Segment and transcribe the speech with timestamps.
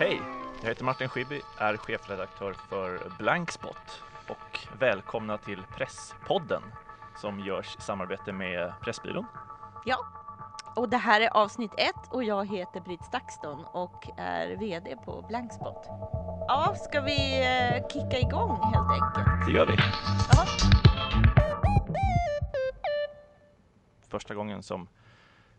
[0.00, 0.22] Hej!
[0.60, 6.62] Jag heter Martin Schibbye, är chefredaktör för Blankspot och välkomna till Presspodden
[7.16, 9.26] som görs i samarbete med Pressbyrån.
[9.84, 9.98] Ja,
[10.76, 15.24] och det här är avsnitt ett och jag heter Britt Stakston och är VD på
[15.28, 15.86] Blankspot.
[16.48, 19.46] Ja, ska vi eh, kicka igång helt enkelt?
[19.46, 19.76] Det gör vi.
[20.32, 20.46] Ja.
[24.08, 24.88] Första gången som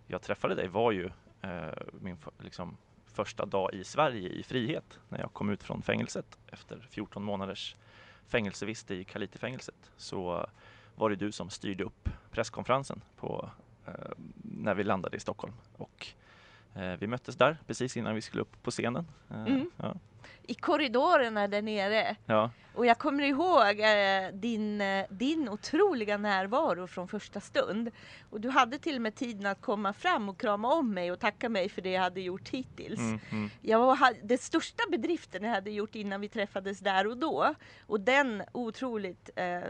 [0.08, 1.06] jag träffade dig var ju
[1.42, 2.78] eh, min liksom,
[3.20, 7.76] första dag i Sverige i frihet när jag kom ut från fängelset efter 14 månaders
[8.28, 10.46] fängelsevist i Kaliti-fängelset så
[10.96, 13.50] var det du som styrde upp presskonferensen på,
[13.86, 13.94] eh,
[14.36, 15.54] när vi landade i Stockholm.
[15.78, 16.08] Och
[17.00, 19.08] vi möttes där precis innan vi skulle upp på scenen.
[19.32, 19.72] Eh, Mm.
[19.78, 19.96] ja,
[20.44, 22.16] I korridorerna där nere.
[22.26, 27.92] ja, Och jag kommer ihåg eh, din, eh, din otroliga närvaro från första stund.
[28.30, 31.20] Och du hade till och med tiden att komma fram och krama om mig och
[31.20, 33.00] tacka mig för det jag hade gjort hittills.
[33.00, 37.18] mm, mm, Jag var, det största bedriften jag hade gjort innan vi träffades där och
[37.18, 37.54] då.
[37.88, 39.62] Och den otroligt eh,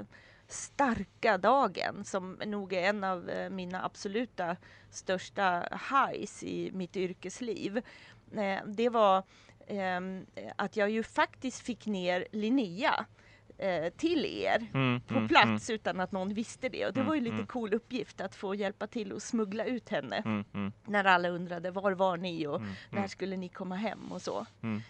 [0.47, 4.55] starka dagen som nog är en av eh, mina absoluta
[4.93, 7.77] största highs i mitt yrkesliv.
[8.35, 9.23] Eh, det var
[9.67, 13.05] ehm, att jag ju faktiskt fick ner Linnea
[13.57, 16.85] eh, till er mm, på mm, plats utan att någon visste det.
[16.85, 17.47] Och det Mm, var ju lite mm.
[17.47, 20.15] cool uppgift att få hjälpa till att smuggla ut henne.
[20.25, 23.75] Mm, mm, När alla undrade var var ni och mm, när mm, skulle ni komma
[23.75, 24.45] hem och så.
[24.61, 24.81] mm.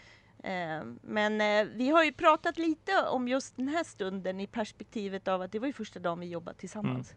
[0.43, 5.27] Eh, Men eh, vi har ju pratat lite om just den här stunden i perspektivet
[5.27, 7.13] av att det var ju första dagen vi jobbade tillsammans.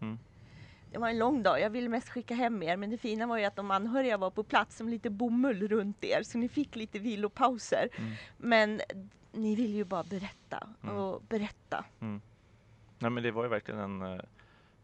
[0.92, 0.98] Mm, mm.
[0.98, 3.38] Det var en lång dag, jag ville mest skicka hem er men det fina var
[3.38, 6.76] ju att de anhöriga var på plats som lite bomull runt er så ni fick
[6.76, 7.88] lite vilopauser.
[7.96, 8.12] Mm.
[8.36, 8.80] Men
[9.32, 10.96] ni vill ju bara berätta Mm.
[10.96, 11.84] och berätta.
[12.98, 14.20] Nej, men det var ju verkligen en, eh,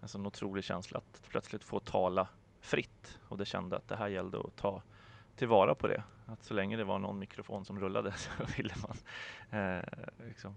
[0.00, 2.28] en sån otrolig känsla att plötsligt få tala
[2.60, 4.82] fritt och det kände att det här gällde att ta
[5.36, 6.02] tillvara på det.
[6.26, 8.96] Att så länge det var någon mikrofon som rullade så ville man
[9.60, 9.84] eh,
[10.28, 10.54] liksom,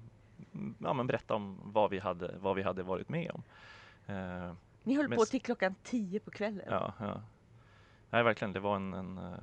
[0.54, 3.44] mm, ja, men berätta om vad vi hade, vad vi hade varit med om.
[4.16, 4.54] Eh,
[4.84, 6.66] Ni höll Men på till klockan tio på kvällen.
[6.70, 7.22] ja, ja.
[8.10, 9.34] Nej, verkligen, det var en, en, eh,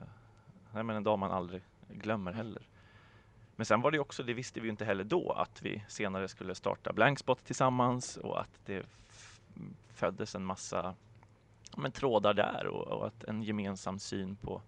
[0.73, 2.63] nej, men en dag man aldrig glömmer heller.
[3.57, 6.55] Men sen var det också, det visste vi inte heller då, att vi senare skulle
[6.55, 8.87] starta Blankspot tillsammans och att det
[9.95, 10.95] föddes en massa
[11.77, 14.63] men, trådar där och, och att en gemensam syn på,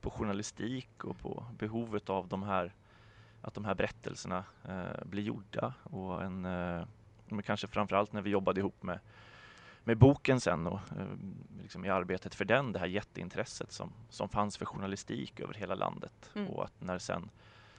[0.00, 2.72] på journalistik och på behovet av de här,
[3.42, 6.84] att de här berättelserna eh, blir gjorda och en, eh,
[7.26, 8.98] men kanske framförallt när vi jobbade ihop med
[9.84, 11.06] med boken sen och eh,
[11.62, 15.74] liksom i arbetet för den, det här jätteintresset som, som fanns för journalistik över hela
[15.74, 16.30] landet.
[16.34, 16.48] Mm.
[16.48, 17.30] Och att när sen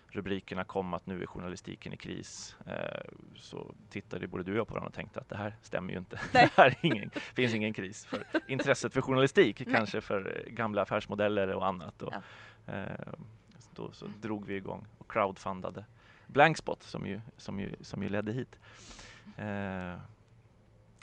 [0.07, 4.67] rubrikerna kom att nu är journalistiken i kris eh, så tittade både du och jag
[4.67, 6.19] på varandra och tänkte att det här stämmer ju inte.
[6.33, 6.49] Nej.
[6.55, 9.75] det här är ingen, finns ingen kris för intresset för journalistik, Nej.
[9.75, 12.01] kanske för eh, gamla affärsmodeller och annat.
[12.01, 12.13] Och,
[12.65, 12.73] Ja.
[12.73, 13.13] eh,
[13.75, 15.85] då så drog vi igång och crowdfundade
[16.27, 18.55] Blankspot som ju, som ju, som ju ledde hit.
[19.37, 19.95] Eh,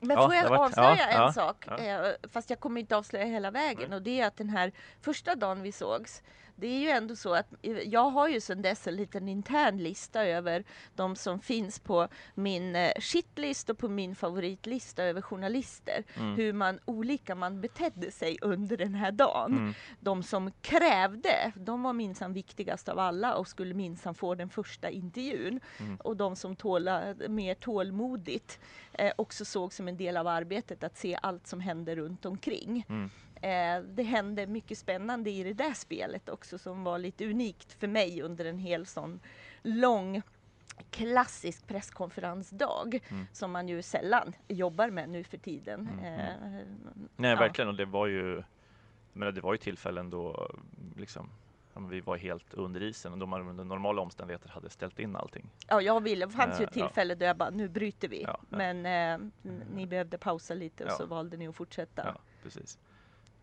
[0.00, 1.66] Men Ja, får jag varit- avslöja ja, en ja, sak?
[1.80, 3.90] Eh, fast jag kommer inte avslöja hela vägen.
[3.90, 3.96] Nej.
[3.96, 6.22] Och det är att den här första dagen vi sågs,
[6.60, 9.78] det är ju ändå så att eh, jag har ju sedan dess en liten intern
[9.78, 16.04] lista över de som finns på min eh, shitlist och på min favoritlista över journalister.
[16.16, 19.52] mm, Hur man olika man betedde sig under den här dagen.
[19.58, 24.48] mm, De som krävde, de var minsann viktigast av alla och skulle minsann få den
[24.50, 25.60] första intervjun.
[25.78, 25.96] Mm.
[25.96, 28.58] Och de som tåla, mer tålmodigt
[28.92, 32.84] eh, också såg som en del av arbetet att se allt som hände runt omkring.
[33.40, 33.84] Mm.
[33.84, 37.86] Eh, det hände mycket spännande i det där spelet också som var lite unikt för
[37.88, 39.20] mig under en hel sån
[39.62, 40.22] lång
[40.90, 43.26] klassisk presskonferensdag Mm.
[43.32, 45.88] som man ju sällan jobbar med nu för tiden.
[45.92, 46.64] Mm, Eh,
[47.16, 47.36] Nej, Ja.
[47.36, 47.68] verkligen.
[47.68, 48.42] Och det var ju,
[49.12, 50.50] menar, det var ju tillfällen då
[50.96, 51.30] liksom,
[51.74, 54.98] ja, men vi var helt under isen och då man under normala omständigheter hade ställt
[54.98, 55.50] in allting.
[55.68, 56.26] Ja, jag ville.
[56.26, 58.22] Det fanns ju Eh, ett tillfälle då jag bara, nu bryter vi.
[58.22, 58.56] Ja, ja.
[58.56, 59.28] Men eh,
[59.74, 60.94] ni behövde pausa lite och Ja.
[60.96, 62.02] så valde ni att fortsätta.
[62.14, 62.78] Ja, precis.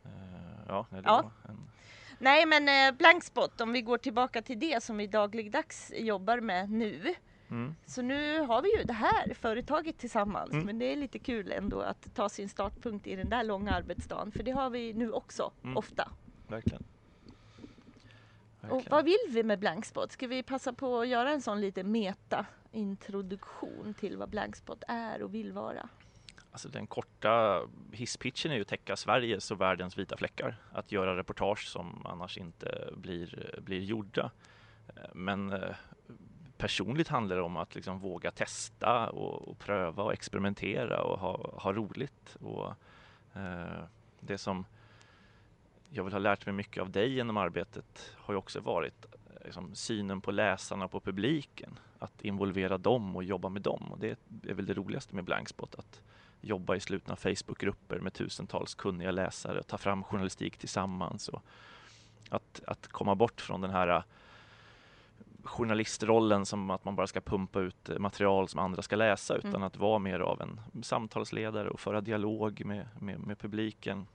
[0.07, 1.31] Eh, ja, Ja.
[1.49, 1.57] en,
[2.19, 6.69] Nej, men eh, Blankspot, om vi går tillbaka till det som vi dagligdags jobbar med
[6.71, 7.15] nu.
[7.49, 10.51] mm, Så nu har vi ju det här företaget tillsammans.
[10.53, 10.65] Mm.
[10.65, 14.31] Men det är lite kul ändå att ta sin startpunkt i den där långa arbetsdagen.
[14.31, 15.77] För det har vi nu också, Mm.
[15.77, 16.11] ofta.
[16.47, 16.83] verkligen.
[18.69, 20.11] Och vad vill vi med Blankspot?
[20.11, 25.33] Ska vi passa på att göra en sån lite meta-introduktion till vad Blankspot är och
[25.33, 25.89] vill vara?
[26.51, 27.61] Alltså den korta
[27.91, 30.55] hisspitchen är ju att täcka Sveriges och världens vita fläckar.
[30.71, 34.31] Att göra reportage som annars inte blir, blir gjorda.
[34.87, 35.75] Eh, men eh,
[36.57, 41.59] personligt handlar det om att liksom våga testa och, och pröva och experimentera och ha,
[41.61, 42.35] ha roligt.
[42.39, 42.73] Och,
[43.33, 43.83] eh,
[44.19, 44.65] det som
[45.89, 49.45] jag vill ha lärt mig mycket av dig genom arbetet har ju också varit eh,
[49.45, 51.79] liksom, synen på läsarna, och på publiken.
[51.99, 53.91] Att involvera dem och jobba med dem.
[53.91, 55.75] Och det är väl det roligaste med Blankspot.
[55.75, 56.01] Att
[56.41, 61.29] jobba i slutna Facebookgrupper med tusentals kunniga läsare, ta fram journalistik tillsammans.
[61.29, 61.43] Och
[62.29, 64.03] att, att komma bort från den här
[65.43, 69.63] journalistrollen som att man bara ska pumpa ut material som andra ska läsa utan mm.
[69.63, 74.07] att vara mer av en samtalsledare och föra dialog med, med, med publiken.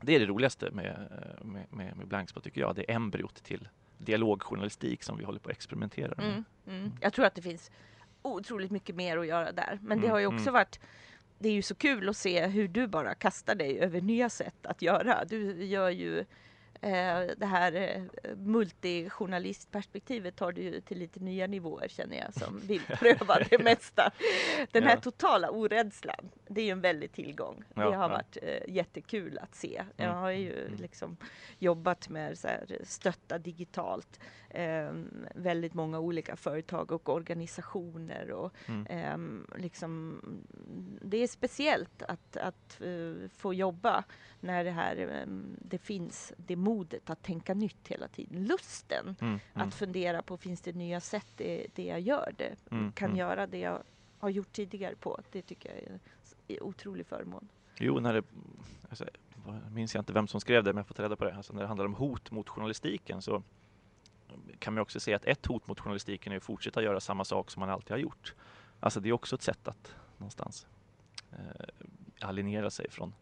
[0.00, 1.08] Det är det roligaste med,
[1.42, 2.74] med, med, med Blankspot tycker jag.
[2.74, 3.68] Det är embryot till
[3.98, 6.26] dialogjournalistik som vi håller på att experimentera med.
[6.26, 6.92] Mm, mm.
[7.00, 7.70] Jag tror att det finns
[8.22, 9.78] otroligt mycket mer att göra där.
[9.82, 10.52] Men det mm, har ju också mm.
[10.52, 10.80] varit
[11.44, 14.66] det är ju så kul att se hur du bara kastar dig över nya sätt
[14.66, 15.24] att göra.
[15.24, 16.24] Du gör ju
[17.36, 18.02] det här eh,
[18.36, 24.12] multijournalistperspektivet tar du till lite nya nivåer känner jag som vill pröva det mesta.
[24.72, 27.64] Den här totala orädslan, det är ju en väldig tillgång.
[27.74, 28.08] Ja, det har ja.
[28.08, 29.84] varit eh, jättekul att se.
[29.96, 30.80] Jag mm, har ju mm, mm.
[30.80, 31.16] liksom
[31.58, 34.20] jobbat med så här, stötta digitalt
[34.50, 34.92] eh,
[35.34, 38.86] väldigt många olika företag och organisationer och mm.
[38.86, 39.18] eh,
[39.58, 40.20] liksom
[41.02, 44.04] det är speciellt att, att uh, få jobba
[44.40, 48.44] när det här um, det finns det modet att tänka nytt hela tiden.
[48.44, 49.68] Lusten mm, mm.
[49.68, 53.18] att fundera på finns det nya sätt det, det jag gör det mm, kan mm.
[53.18, 53.82] göra det jag
[54.18, 55.20] har gjort tidigare på.
[55.32, 55.90] Det tycker jag är
[56.48, 57.48] en otrolig förmån.
[57.78, 58.22] Jo, när det,
[58.88, 59.04] alltså,
[59.70, 61.36] minns jag inte vem som skrev det, men jag har fått reda på det.
[61.36, 63.42] Alltså, när det handlar om hot mot journalistiken så
[64.58, 67.50] kan man också se att ett hot mot journalistiken är att fortsätta göra samma sak
[67.50, 68.34] som man alltid har gjort.
[68.80, 70.66] Alltså det är också ett sätt att någonstans
[71.32, 71.38] eh,
[72.20, 73.14] alienera sig från,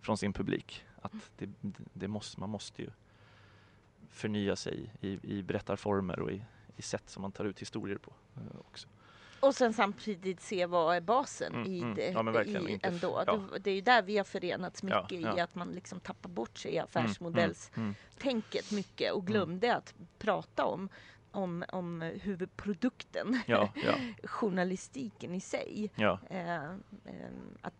[0.00, 0.84] från sin publik.
[1.00, 1.48] Att det,
[1.92, 2.90] det måste, man måste ju
[4.10, 6.44] förnya sig i, i berättarformer och i,
[6.76, 8.88] i sätt som man tar ut historier på eh, också.
[9.40, 11.94] Och sen samtidigt se vad är basen mm, i mm.
[11.94, 13.22] det ja, i ändå.
[13.26, 13.40] Ja.
[13.60, 16.58] Det, är ju där vi har förenats mycket ja, i att man liksom tappar bort
[16.58, 17.76] sig i mm, affärsmodellstänket
[18.16, 18.34] mm,
[18.70, 20.88] mm, mycket och glömde att prata om
[21.32, 23.40] om, om huvudprodukten,
[24.24, 25.90] journalistiken i sig.
[25.96, 26.70] Eh, eh,
[27.60, 27.74] att,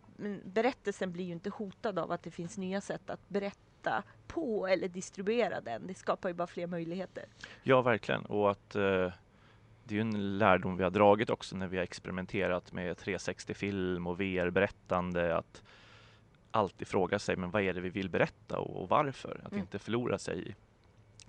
[0.45, 4.89] berättelsen blir ju inte hotad av att det finns nya sätt att berätta på eller
[4.89, 5.87] distribuera den.
[5.87, 7.25] Det skapar ju bara fler möjligheter.
[7.63, 8.25] Ja, verkligen.
[8.25, 9.11] Och att eh
[9.91, 14.07] det är ju en lärdom vi har dragit också när vi har experimenterat med 360-film
[14.07, 15.37] och VR-berättande.
[15.37, 15.63] Att
[16.51, 19.41] alltid fråga sig, men vad är det vi vill berätta och, varför?
[19.45, 19.61] Att mm.
[19.61, 20.55] inte förlora sig i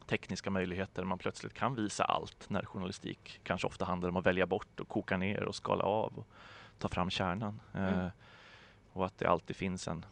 [0.05, 1.03] tekniska möjligheter.
[1.03, 4.87] Man plötsligt kan visa allt när journalistik kanske ofta handlar om att välja bort och
[4.87, 6.27] koka ner och skala av och
[6.77, 7.59] ta fram kärnan.
[7.73, 8.09] Mm.
[8.93, 10.05] Och att det alltid finns en,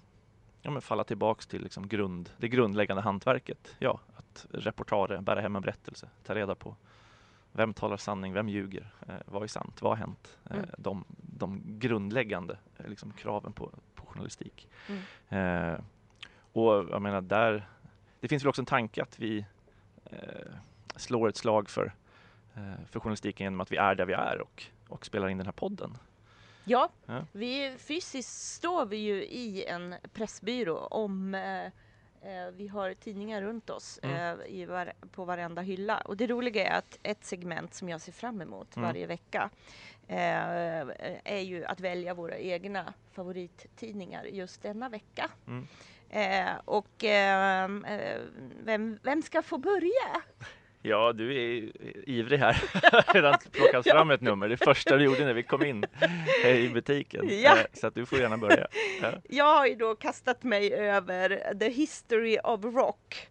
[0.61, 3.75] ja men falla tillbaks till liksom grund, det grundläggande hantverket.
[3.79, 6.75] Ja, att reportare, bära hem en berättelse, ta reda på
[7.51, 8.33] vem talar sanning?
[8.33, 8.87] Vem ljuger?
[9.07, 9.81] Eh, vad är sant?
[9.81, 10.37] Vad har hänt?
[10.49, 10.69] Eh, mm.
[10.77, 14.69] de, de grundläggande eh, liksom, kraven på, på journalistik.
[14.87, 15.73] Mm.
[15.73, 15.79] Eh,
[16.53, 17.67] och jag menar, där,
[18.19, 19.45] det finns väl också en tanke att vi
[20.05, 20.51] eh,
[20.95, 21.93] slår ett slag för,
[22.55, 25.47] eh, för journalistiken genom att vi är där vi är och, och spelar in den
[25.47, 25.97] här podden.
[26.69, 27.25] Ja, ja.
[27.31, 31.35] Vi, fysiskt står vi ju i en pressbyrå om
[32.21, 34.39] Eh, vi har tidningar runt oss mm.
[34.41, 35.97] eh, var, på varenda hylla.
[35.97, 38.87] Och det roliga är att ett segment som jag ser fram emot mm.
[38.87, 39.49] varje vecka
[40.07, 40.87] eh,
[41.23, 45.29] är ju att välja våra egna favorittidningar just denna vecka.
[45.47, 45.67] Mm.
[46.09, 48.19] Eh, och ehm, eh,
[48.63, 50.21] vem, vem ska få börja?
[50.81, 51.71] Ja, du är
[52.09, 52.63] ivrig här.
[53.13, 54.49] Redan plockat fram ett nummer.
[54.49, 55.85] Det första du gjorde när vi kom in
[56.45, 57.41] i butiken.
[57.43, 57.57] Ja.
[57.57, 58.67] Eh, så att du får gärna börja.
[59.01, 59.11] Ja.
[59.29, 63.27] Jag har ju då kastat mig över The History of Rock.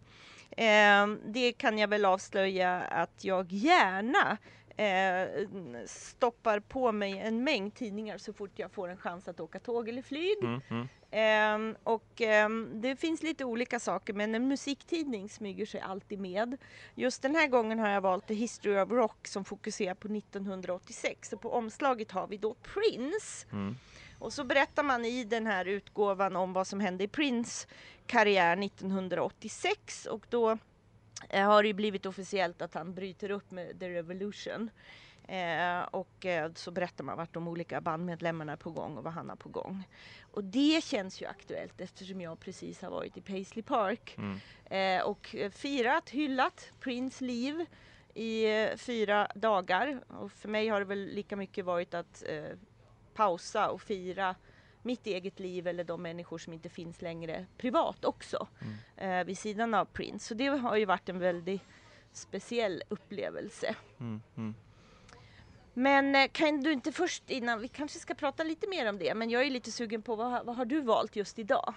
[0.51, 4.37] Eh, det kan jag väl avslöja att jag gärna
[4.79, 5.45] eh,
[5.85, 9.89] stoppar på mig en mängd tidningar så fort jag får en chans att åka tåg
[9.89, 10.37] eller flyg.
[10.43, 10.87] Mm, mm.
[11.11, 16.57] Um, och um, det finns lite olika saker men en musiktidning smyger sig alltid med.
[16.95, 21.33] Just den här gången har jag valt The History of Rock som fokuserar på 1986
[21.33, 23.47] och på omslaget har vi då Prince.
[23.51, 23.75] Mm.
[24.19, 27.67] Och så berättar man i den här utgåvan om vad som hände i Prince
[28.05, 30.57] karriär 1986 och då eh,
[31.29, 34.69] har det blivit officiellt att han bryter upp med The Revolution.
[35.29, 39.13] Eh, och eh, så berättar man vart de olika bandmedlemmarna är på gång och vad
[39.13, 39.87] han har på gång.
[40.21, 44.39] Och det känns ju aktuellt eftersom jag precis har varit i Paisley Park mm.
[44.65, 47.65] eh, och firat, hyllat Prince liv
[48.13, 50.01] i eh, fyra dagar.
[50.07, 52.57] Och för mig har det väl lika mycket varit att eh,
[53.13, 54.35] pausa och fira
[54.81, 59.19] mitt eget liv eller de människor som inte finns längre privat också mm.
[59.19, 60.27] eh, vid sidan av Prince.
[60.27, 61.61] Så det har ju varit en väldigt
[62.11, 63.75] speciell upplevelse.
[63.99, 64.55] Mm, mm.
[65.73, 69.15] Men eh, kan du inte först innan, vi kanske ska prata lite mer om det,
[69.15, 71.73] men jag är lite sugen på vad, vad har du valt just idag?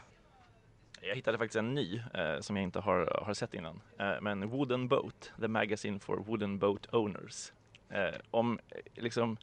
[1.01, 3.81] Jag hittade faktiskt en ny eh, som jag inte har, har sett innan.
[3.99, 7.53] Eh, men Wooden Boat, The Magazine for Wooden Boat Owners.
[7.89, 8.59] Eh, om
[8.95, 9.37] liksom,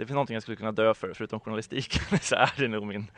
[0.00, 3.10] det finns någonting jag skulle kunna dö för, förutom journalistiken, så är det nog min,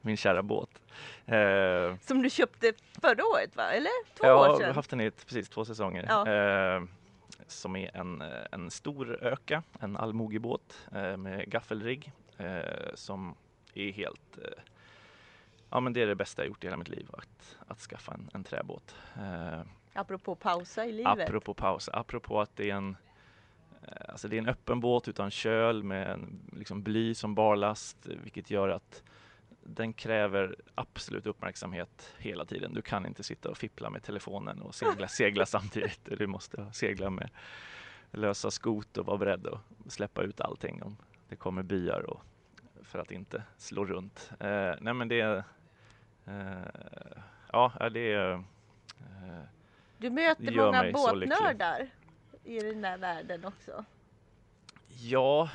[0.00, 0.82] min kära båt.
[1.26, 3.70] Eh, Som du köpte förra året va?
[3.72, 4.14] Eller?
[4.14, 4.74] Två ja, år jag har sedan?
[4.74, 6.06] haft den i precis två säsonger.
[6.08, 6.28] Ja.
[6.28, 6.82] Eh,
[7.46, 13.34] som är en, eh, en stor öka, en allmogebåt eh, med gaffelrigg eh, som
[13.74, 14.62] är helt eh,
[15.70, 18.14] Ja men det är det bästa jag gjort i hela mitt liv, att, att skaffa
[18.14, 18.94] en, en träbåt.
[19.92, 21.20] Apropå pausa i livet.
[21.28, 22.96] apropå paus, apropå att det är en
[24.08, 28.50] Alltså det är en öppen båt utan köl med en liksom bly som barlast vilket
[28.50, 29.02] gör att
[29.62, 32.74] den kräver absolut uppmärksamhet hela tiden.
[32.74, 36.00] Du kan inte sitta och fippla med telefonen och segla, segla samtidigt.
[36.18, 37.30] Du måste segla med
[38.10, 40.96] lösa skot och vara beredd att släppa ut allting om
[41.28, 42.22] det kommer byar och
[42.82, 44.30] för att inte slå runt.
[44.40, 45.44] Eh, nej men det är
[46.26, 47.22] eh,
[47.52, 49.40] Ja, det är eh,
[49.98, 51.90] Du möter många båtnördar
[52.50, 53.84] i den där världen också.
[54.88, 55.48] Ja,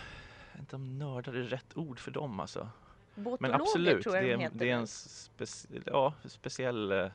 [0.52, 2.70] jag vet inte om nördar är rätt ord för dem alltså.
[3.16, 4.58] Men Båtologer absolut, tror jag det de är, heter.
[4.60, 6.92] det är en speci ja, speciell...
[6.92, 7.10] eh,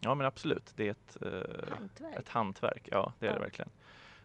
[0.00, 2.16] ja men absolut, det är ett, eh, hantverk.
[2.16, 2.88] ett hantverk.
[2.90, 3.42] Ja, det är det Ja.
[3.42, 3.70] verkligen.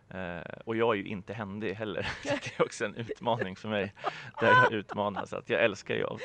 [0.09, 2.07] Eh, och jag är ju inte händig heller.
[2.23, 3.93] Så det är också en utmaning för mig.
[4.39, 5.33] Där jag utmanas.
[5.33, 6.21] Att jag älskar ju att,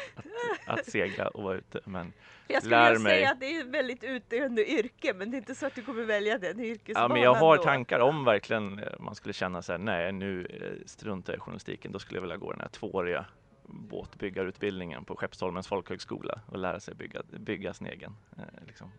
[0.67, 1.81] att, segla och vara ute.
[1.85, 2.13] Men
[2.47, 3.13] Jag skulle lär mig.
[3.13, 5.83] säga att det är ett väldigt utdöende yrke, men det är inte så att du
[5.83, 7.63] kommer välja den Ja, yrkesbanan men jag har då.
[7.63, 11.41] tankar om verkligen eh, man skulle känna så här, nej nu eh, struntar jag i
[11.41, 13.27] journalistiken, då skulle jag vilja gå den här tvååriga
[13.67, 18.93] båtbyggarutbildningen på Skeppsholmens folkhögskola och lära sig bygga, bygga sin egen eh, liksom,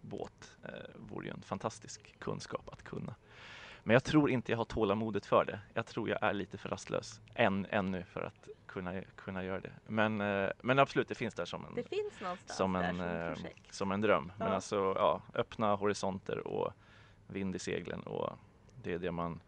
[0.00, 0.56] båt.
[0.64, 3.14] Eh, vore ju en fantastisk kunskap att kunna.
[3.84, 5.60] Men jag tror inte jag har tålamodet för det.
[5.74, 9.72] Jag tror jag är lite för rastlös än, ännu för att kunna, kunna göra det.
[9.86, 13.44] Men, eh, men absolut, det finns där som en, Det finns någonstans som en, som
[13.44, 14.32] eh, som en dröm.
[14.38, 14.54] Men Ja.
[14.54, 16.72] alltså, ja, öppna horisonter och
[17.26, 18.32] vind i seglen och
[18.82, 19.40] det är det man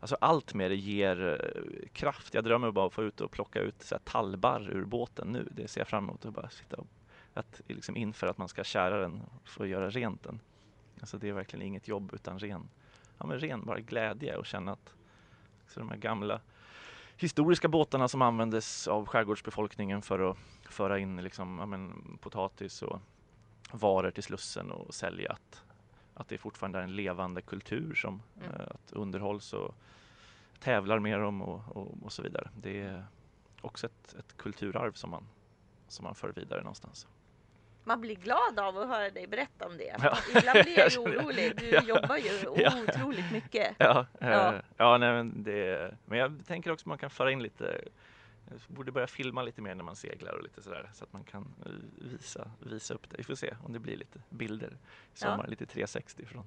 [0.00, 2.34] Alltså allt med det ger eh, kraft.
[2.34, 5.48] Jag drömmer bara om att få ut och plocka ut så tallbarr ur båten nu.
[5.50, 6.24] Det ser jag fram emot.
[6.24, 6.86] att bara sitta och,
[7.34, 10.40] att, liksom inför att man ska kära den och få göra rent den.
[11.00, 12.68] Alltså det är verkligen inget jobb utan ren,
[13.18, 14.94] ja, men ren bara glädje och känna att
[15.66, 16.40] så de här gamla
[17.16, 20.36] historiska båtarna som användes av skärgårdsbefolkningen för att
[20.68, 23.00] föra in liksom, ja, men, potatis och
[23.72, 25.32] varor till Slussen och sälja.
[25.32, 25.62] Att,
[26.14, 28.50] att det fortfarande är en levande kultur som Mm.
[28.50, 29.74] eh, att underhålls och
[30.60, 32.50] tävlar med dem och, och, och så vidare.
[32.56, 33.04] Det är
[33.60, 35.26] också ett, ett kulturarv som man,
[35.88, 37.06] som man för vidare någonstans.
[37.84, 39.96] Man blir glad av att höra dig berätta om det.
[40.02, 40.18] Ja.
[40.28, 41.56] Ibland blir jag ju orolig.
[41.56, 41.82] Du Ja.
[41.82, 42.46] jobbar ju
[42.88, 43.76] otroligt mycket.
[43.78, 44.54] Ja, eh, Ja.
[44.76, 44.98] ja.
[44.98, 47.80] nej, men, det, men jag tänker också att man kan föra in lite
[48.50, 51.24] jag borde börja filma lite mer när man seglar och lite sådär så att man
[51.24, 51.72] kan eh,
[52.12, 53.16] visa, visa upp det.
[53.18, 54.76] Vi får se om det blir lite bilder
[55.14, 56.44] i sommar, lite 360 från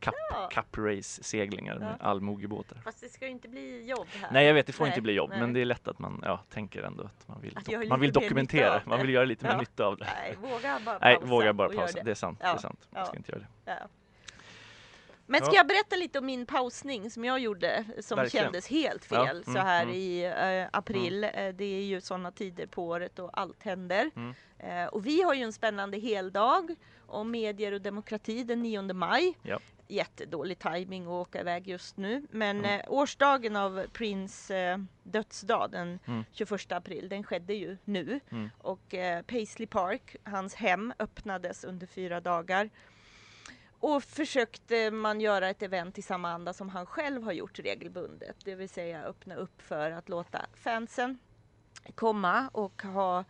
[0.00, 0.48] Cup, Ja.
[0.52, 2.04] cup race seglingar med Ja.
[2.06, 2.78] allmogebåtar.
[2.84, 4.28] Fast det ska ju inte bli jobb här.
[4.32, 5.40] Nej jag vet, det får Nej, inte bli jobb nej.
[5.40, 8.12] men det är lätt att man ja, tänker ändå att man vill, Att man vill
[8.12, 9.04] dokumentera, man det.
[9.04, 10.06] vill göra lite mer nytta av det.
[10.22, 12.02] Nej, våga bara Nej, pausa våga bara pausa.
[12.02, 12.10] Det.
[12.10, 12.38] är sant.
[12.40, 12.88] Det är sant.
[12.90, 13.88] Man ska inte göra det.
[15.26, 15.56] Men ska Ja.
[15.56, 18.44] jag berätta lite om min pausning som jag gjorde som Verkligen.
[18.44, 19.94] kändes helt fel så mm, här mm.
[19.94, 21.24] i eh, april.
[21.24, 24.10] Eh, det är ju sådana tider på året och allt händer.
[24.16, 24.34] Mm.
[24.58, 26.74] Eh, och vi har ju en spännande heldag
[27.06, 29.34] om medier och demokrati den 9 maj.
[29.42, 29.58] Ja.
[29.90, 32.26] Jättedålig timing att åka iväg just nu.
[32.30, 32.80] Men Mm.
[32.80, 36.24] eh, årsdagen av Prince eh, dödsdag den Mm.
[36.32, 38.20] 21 april, den skedde ju nu.
[38.30, 38.50] Mm.
[38.58, 42.70] Och eh, Paisley Park, hans hem, öppnades under fyra dagar.
[43.82, 48.36] Och försökte man göra ett event i samma anda som han själv har gjort regelbundet.
[48.44, 51.18] Det vill säga öppna upp för att låta fansen
[51.94, 53.24] komma och ha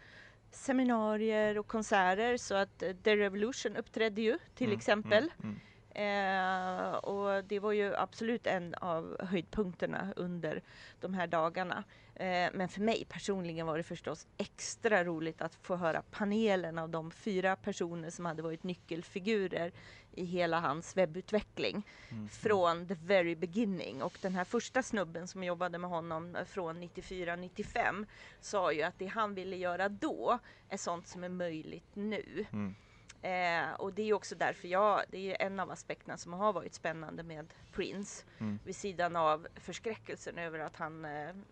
[0.50, 2.36] seminarier och konserter.
[2.36, 5.22] Så att eh, The Revolution uppträdde ju till Mm, exempel.
[5.24, 5.60] mm, mm.
[6.00, 10.62] Eh, och det var ju absolut en av höjdpunkterna under
[11.00, 11.84] de här dagarna.
[12.14, 16.88] Eh, men för mig personligen var det förstås extra roligt att få höra panelen av
[16.88, 19.72] de fyra personer som hade varit nyckelfigurer
[20.14, 22.28] i hela hans webbutveckling Mm.
[22.28, 24.02] från the very beginning.
[24.02, 28.06] Och den här första snubben som jobbade med honom eh, från 94-95
[28.40, 30.38] sa ju att det han ville göra då
[30.68, 32.46] är sånt som är möjligt nu.
[32.52, 32.74] Mm.
[33.22, 36.74] Eh, och det är också därför jag, det är en av aspekterna som har varit
[36.74, 38.24] spännande med Prince.
[38.38, 38.58] Mm.
[38.64, 41.44] Vid sidan av förskräckelsen över att han eh, mm,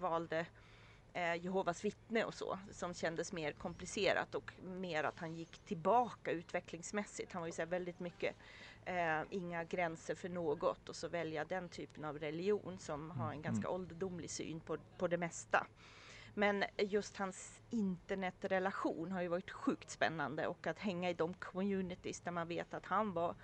[0.00, 0.46] valde
[1.12, 6.30] eh, Jehovas vittne och så, som kändes mer komplicerat och mer att han gick tillbaka
[6.30, 7.32] utvecklingsmässigt.
[7.32, 8.36] Han var ju så väldigt mycket
[8.84, 13.42] eh, inga gränser för något och så välja den typen av religion som har en
[13.42, 15.66] ganska ålderdomlig syn på, på det mesta.
[16.34, 22.20] Men just hans internetrelation har ju varit sjukt spännande och att hänga i de communities
[22.20, 23.34] där man vet att han var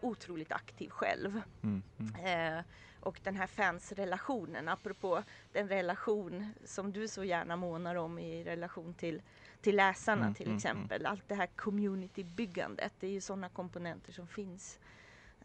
[0.00, 1.40] otroligt aktiv själv.
[1.62, 2.58] Mm, mm.
[2.58, 2.64] Eh,
[3.00, 5.22] och den här fansrelationen, apropå
[5.52, 9.22] den relation som du så gärna månar om i relation till,
[9.60, 11.06] till läsarna Mm, till mm, exempel.
[11.06, 14.78] Allt det här communitybyggandet, det är ju sådana komponenter som finns,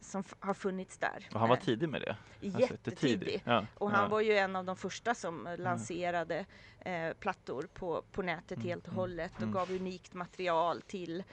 [0.01, 1.27] som har funnits där.
[1.33, 2.15] Och han var Eh, tidig med det.
[2.59, 3.41] Jättetidig.
[3.45, 4.07] Ja, Och han ja.
[4.07, 6.45] var ju en av de första som lanserade
[6.79, 9.53] eh, plattor på, på nätet Mm, helt och mm, hållet och mm.
[9.53, 11.23] gav unikt material till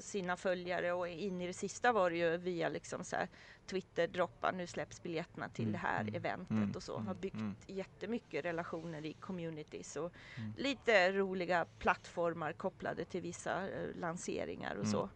[0.00, 3.28] sina följare och in i det sista var det ju via liksom så här
[3.66, 6.94] Twitter-droppar, nu släpps biljetterna till Mm, det här mm, eventet mm, och så.
[6.94, 7.56] mm, Har byggt mm.
[7.66, 10.52] jättemycket relationer i communities och Mm.
[10.56, 15.10] lite roliga plattformar kopplade till vissa eh, lanseringar och Mm, så.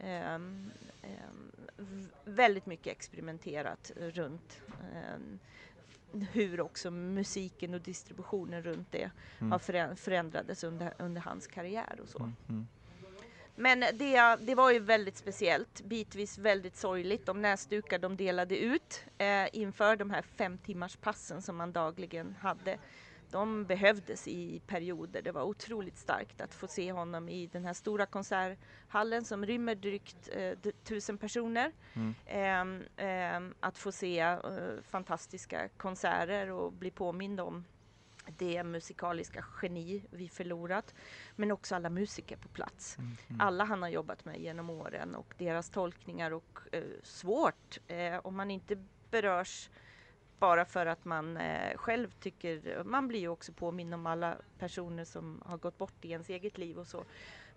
[0.00, 0.70] ehm,
[1.76, 4.60] v- väldigt mycket experimenterat runt
[4.94, 5.38] ehm,
[6.32, 12.08] hur också musiken och distributionen runt det har förä- förändrades under, under hans karriär och
[12.08, 12.32] så.
[13.62, 17.26] Men det, det var ju väldigt speciellt, bitvis väldigt sorgligt.
[17.26, 22.36] De näsdukar de delade ut eh, inför de här fem timmars passen som man dagligen
[22.40, 22.78] hade.
[23.30, 25.22] De behövdes i perioder.
[25.22, 29.74] Det var otroligt starkt att få se honom i den här stora konserthallen som rymmer
[29.74, 31.72] drygt eh, tusen personer.
[31.94, 32.84] Mm.
[32.96, 34.38] Ehm, att få se eh,
[34.90, 37.64] fantastiska konserter och bli påmind om
[38.26, 40.94] det musikaliska geni vi förlorat.
[41.36, 42.98] Men också alla musiker på plats.
[42.98, 43.40] Mm, mm.
[43.40, 48.36] Alla han har jobbat med genom åren och deras tolkningar och eh, svårt eh, om
[48.36, 49.70] man inte berörs
[50.38, 55.04] bara för att man eh, själv tycker, man blir ju också påminn om alla personer
[55.04, 57.04] som har gått bort i ens eget liv och så.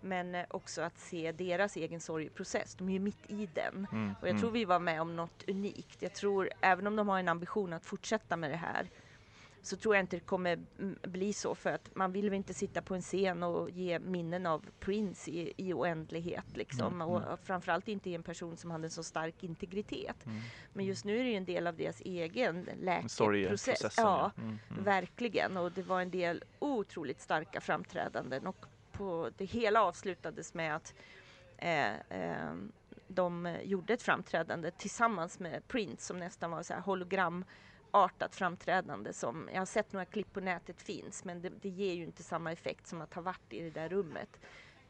[0.00, 3.86] Men eh, också att se deras egen sorgeprocess, de är ju mitt i den.
[3.92, 6.02] Mm, Och jag tror vi var med om något unikt.
[6.02, 8.90] Jag tror, även om de har en ambition att fortsätta med det här,
[9.66, 12.54] så tror jag inte det kommer mm, bli så för att man vill väl inte
[12.54, 16.94] sitta på en scen och ge minnen av Prince i, i oändlighet liksom.
[16.94, 17.38] Mm, och mm.
[17.42, 20.26] framförallt inte i en person som hade en så stark integritet.
[20.26, 20.38] Mm.
[20.72, 23.94] Men just nu är det en del av deras egen läkeprocess.
[23.96, 24.84] Ja, Mm, mm.
[24.84, 25.56] verkligen.
[25.56, 30.94] Och det var en del otroligt starka framträdanden och på det hela avslutades med att
[31.58, 32.54] eh, eh,
[33.08, 36.80] de gjorde ett framträdande tillsammans med Prince som nästan var så här
[37.92, 41.94] hologramartat framträdande som jag har sett några klipp på nätet finns men det, det ger
[41.94, 44.40] ju inte samma effekt som att ha varit i det där rummet.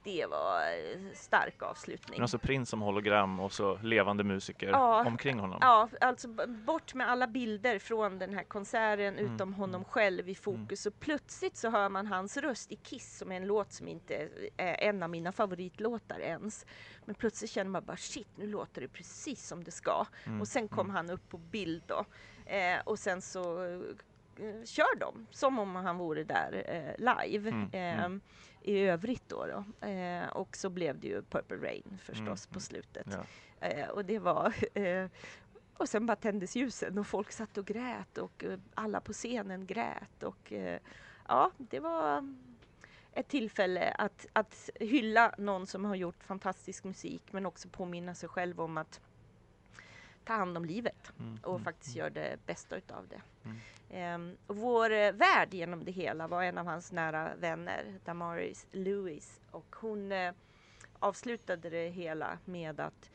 [0.05, 2.15] Det var eh, stark avslutning.
[2.19, 5.05] Men alltså Prince som hologram och så levande musiker Ja.
[5.07, 5.59] omkring honom.
[5.61, 6.29] Ja, alltså
[6.67, 11.01] bort med alla bilder från den här konserten Mm, utom honom själv i fokus och
[11.01, 14.81] plötsligt så hör man hans röst i Kiss som är en låt som inte är
[14.89, 16.67] en av mina favoritlåtar ens.
[17.05, 20.07] Men plötsligt känner man bara shit, nu låter det precis som det ska.
[20.27, 22.05] Mm, Och sen kom han upp på bild då.
[22.47, 27.49] Eh, och sen så eh, kör de som om han vore där eh, live.
[27.51, 28.21] Mm, Eh, mm.
[28.63, 29.47] I övrigt då.
[29.47, 29.87] då.
[29.87, 33.07] Eh, och så blev det ju Purple Rain förstås Mm, på slutet.
[33.61, 33.91] Ja.
[33.93, 34.55] Och det var
[35.77, 40.23] och sen bara tändes ljusen och folk satt och grät och alla på scenen grät
[40.23, 40.53] och
[41.29, 42.35] ja, det var
[43.13, 48.29] ett tillfälle att, att hylla någon som har gjort fantastisk musik men också påminna sig
[48.29, 49.01] själv om att
[50.27, 53.21] ta hand om livet Mm, och mm, faktiskt göra det bästa utav det.
[53.45, 53.57] Mm.
[53.91, 58.67] Ehm, och vår eh, värd genom det hela var en av hans nära vänner, Damaris
[58.73, 59.41] Lewis.
[59.51, 60.33] Och hon eh,
[60.99, 63.11] avslutade det hela med att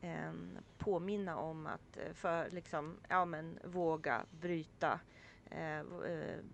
[0.00, 4.98] ehm, påminna om att eh, för liksom, ja men våga bryta eh, eh,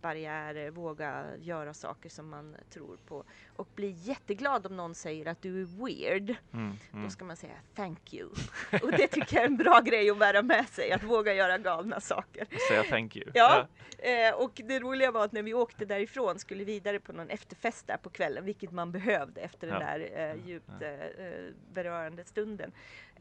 [0.01, 3.25] barriärer, våga göra saker som man tror på.
[3.57, 6.37] Och bli jätteglad om någon säger att du är weird.
[6.53, 7.05] Mm, mm.
[7.05, 8.29] Då ska man säga thank you.
[8.83, 11.59] Och det tycker jag är en bra grej att bära med sig, att våga göra
[11.59, 12.47] galna saker.
[12.69, 13.31] Säga thank you.
[13.35, 17.31] Ja, eh, och det roliga var att när vi åkte därifrån skulle vidare på någon
[17.31, 19.87] efterfest där på kvällen, vilket man behövde efter den Ja.
[19.87, 22.73] där eh, djupt eh, eh, berörande stunden.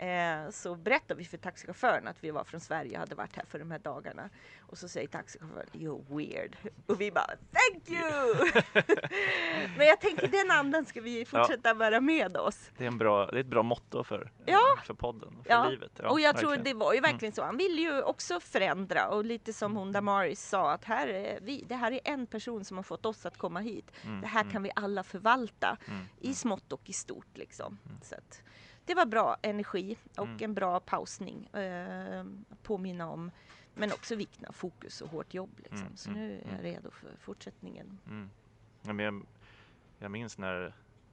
[0.01, 3.45] Eh, så berättade vi för taxichauffören att vi var från Sverige och hade varit här
[3.45, 4.29] för de här dagarna.
[4.59, 6.57] Och så säger taxichauffören You're weird.
[6.85, 8.51] Och vi bara Thank you!
[9.77, 12.71] Men jag tänker den andan ska vi fortsätta bära med oss.
[12.77, 14.59] Det, är en bra, det är ett bra motto för, Ja.
[14.85, 15.69] för podden och för Ja.
[15.69, 15.91] livet.
[16.03, 16.67] Ja, och jag tror verkligen.
[16.67, 16.79] Mm.
[16.79, 17.43] det var ju verkligen så.
[17.43, 21.63] Han ville ju också förändra och lite som hon Damaris sa att här är vi,
[21.67, 23.91] det här är en person som har fått oss att komma hit.
[24.05, 27.77] Mm, Det här mm, kan vi alla förvalta mm, i smått och i stort liksom.
[28.03, 28.41] Så att,
[28.91, 30.37] det var bra energi och Mm.
[30.43, 31.45] en bra pausning.
[31.45, 32.25] Eh,
[32.63, 33.31] påminna om
[33.73, 35.49] men också vikten av fokus och hårt jobb.
[35.57, 35.77] Liksom.
[35.79, 36.61] Mm, Så mm, nu är jag mm.
[36.61, 37.97] redo för fortsättningen.
[38.07, 38.29] Mm.
[38.81, 39.25] Ja, men jag,
[39.99, 40.53] jag minns när,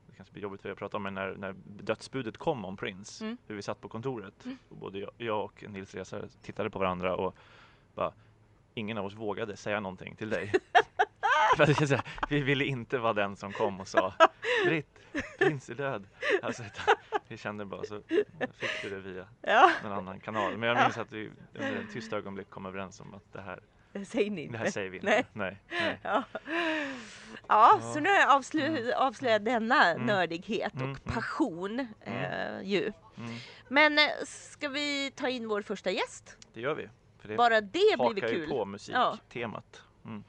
[0.06, 2.76] det kanske blir jobbigt för er att prata om, men när, när dödsbudet kom om
[2.76, 3.36] Prince, Mm.
[3.46, 4.58] hur vi satt på kontoret Mm.
[4.68, 7.34] och både jag, jag och Nils Resare tittade på varandra och
[7.94, 8.12] bara
[8.74, 10.52] ingen av oss vågade säga någonting till dig.
[12.28, 14.14] vi ville inte vara den som kom och sa
[14.66, 14.98] Britt,
[15.38, 16.06] prins är död.
[16.42, 16.62] Alltså,
[17.28, 18.02] vi kände bara så
[18.58, 20.56] fick vi det via Ja, någon annan kanal.
[20.58, 23.60] Men jag minns att vi under ett tyst ögonblick kom överens om att det här,
[23.92, 24.72] det säger ni det här inte.
[24.72, 25.08] säger vi inte.
[25.08, 25.24] Nej.
[25.32, 25.58] Nej.
[25.70, 25.98] Nej.
[26.02, 26.24] Ja.
[27.48, 27.92] ja, Ja.
[27.94, 30.06] så nu har jag avslö- avslöjat denna Mm.
[30.06, 31.14] nördighet Mm, och mm.
[31.14, 32.92] passion eh, ju.
[33.16, 33.34] Mm,
[33.68, 36.36] Men eh, ska vi ta in vår första gäst?
[36.54, 36.88] det gör vi.
[37.18, 38.48] För det Bara det blir hakar väl ju kul?
[38.48, 39.82] på musiktemat.
[40.04, 40.24] Mm.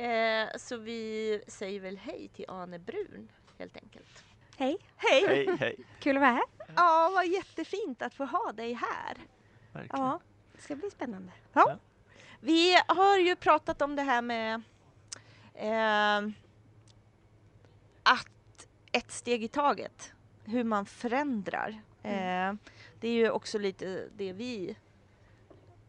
[0.00, 4.24] Eh, så vi säger väl hej till Ane Brun helt enkelt.
[4.56, 5.24] Hej, Hej!
[5.26, 5.76] Hej, hej.
[5.98, 6.44] kul att vara här.
[6.76, 9.16] Ja, vad jättefint att få ha dig här.
[9.72, 10.06] Verkligen.
[10.06, 10.20] Ja.
[10.52, 11.32] Det ska bli spännande.
[11.52, 11.78] Ja.
[12.40, 14.62] Vi har ju pratat om det här med
[15.54, 16.32] eh,
[18.02, 20.12] att ett steg i taget,
[20.44, 21.82] hur man förändrar.
[22.02, 22.52] Eh,
[23.00, 24.76] det är ju också lite det vi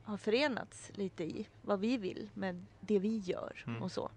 [0.04, 3.84] har förenats lite i, vad vi vill med det vi gör Mm.
[3.84, 4.12] och så.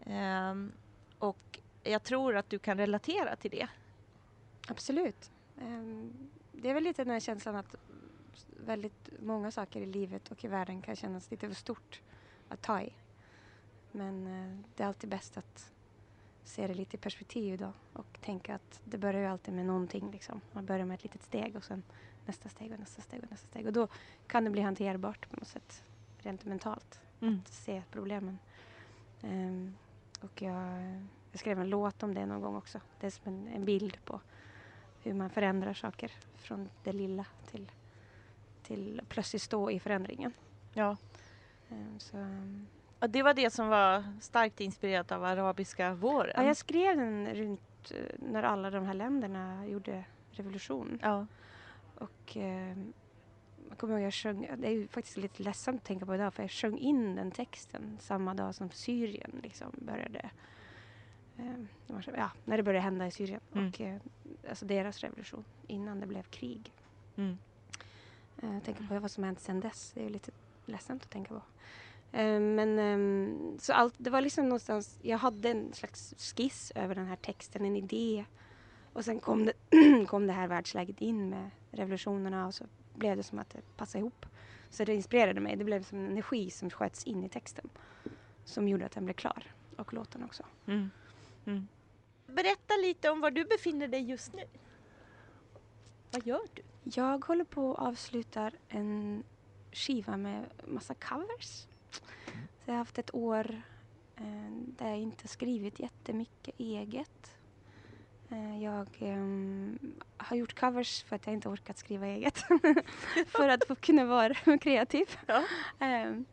[0.00, 0.54] Eh,
[1.18, 3.68] och jag tror att du kan relatera till det.
[4.68, 5.30] Absolut.
[5.60, 6.12] Ehm,
[6.52, 7.74] Det är väl lite den här känslan att
[8.66, 12.00] väldigt många saker i livet och i världen kan kännas lite för stort
[12.48, 12.92] att ta i.
[13.92, 15.72] Men eh, det är alltid bäst att
[16.44, 20.10] se det lite i perspektiv då och tänka att det börjar ju alltid med någonting.
[20.10, 20.40] Liksom.
[20.52, 21.82] Man börjar med ett litet steg och sen
[22.28, 23.66] nästa steg och nästa steg och nästa steg.
[23.66, 23.88] Och då
[24.26, 25.82] kan det bli hanterbart på något sätt
[26.18, 27.00] rent mentalt.
[27.46, 28.38] att se problemen.
[29.22, 29.74] Ehm,
[30.20, 30.72] och jag,
[31.32, 32.80] jag skrev en låt om det någon gång också.
[33.00, 34.20] Det är som en, en bild på
[35.02, 37.70] hur man förändrar saker från det lilla till,
[38.62, 40.32] till plötsligt stå i förändringen.
[40.72, 40.96] Ja.
[41.70, 42.66] Ehm, så, ehm,
[42.98, 46.32] Och det var det som var starkt inspirerat av arabiska våren.
[46.36, 50.98] ja, jag skrev den runt eh, när alla de här länderna gjorde revolution.
[51.02, 51.26] Ja.
[52.00, 52.92] Och ehm,
[53.68, 56.34] jag kommer ihåg jag sjöng, det är ju faktiskt lite ledsamt att tänka på idag
[56.34, 60.30] för jag sjöng in den texten samma dag som Syrien liksom började.
[61.38, 61.68] ehm,
[62.02, 63.68] så- ja, när det började hända i Syrien Mm.
[63.68, 63.96] och eh,
[64.48, 66.72] alltså deras revolution innan det blev krig.
[67.16, 67.38] Mm.
[68.42, 69.92] Eh, Jag tänker på vad som hänt sedan dess.
[69.94, 70.30] Det är ju lite
[70.66, 71.42] ledsamt att tänka på.
[72.16, 76.94] Eh, Men ehm, så allt, det var liksom någonstans, jag hade en slags skiss över
[76.94, 78.24] den här texten, en idé.
[78.92, 79.52] Och sen kom det,
[80.08, 83.98] kom det här världsläget in med revolutionerna och så blev det som att det passade
[83.98, 84.26] ihop.
[84.70, 85.56] Så det inspirerade mig.
[85.56, 87.70] Det blev som en energi som sköts in i texten.
[88.44, 89.54] Som gjorde att den blev klar.
[89.76, 90.42] Och låten också.
[90.66, 90.90] Mm.
[91.44, 91.68] Mm.
[92.26, 94.44] Berätta lite om var du befinner dig just nu.
[96.10, 96.62] Vad gör du?
[96.82, 99.24] Jag håller på och avslutar en
[99.72, 101.66] skiva med massa covers.
[101.90, 103.62] Så jag har haft ett år
[104.16, 107.37] eh, där jag inte skrivit jättemycket eget.
[108.30, 109.78] Eh, jag ehm,
[110.16, 112.38] har gjort covers för att jag inte orkat skriva eget.
[113.26, 115.06] för att få kunna vara kreativ.
[115.26, 115.44] Ja.
[115.78, 116.24] Ehm,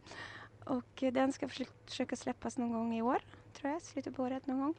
[0.66, 3.22] och den ska försöka, släppas någon gång i år,
[3.54, 3.82] tror jag.
[3.82, 4.74] Slutet på året någon gång.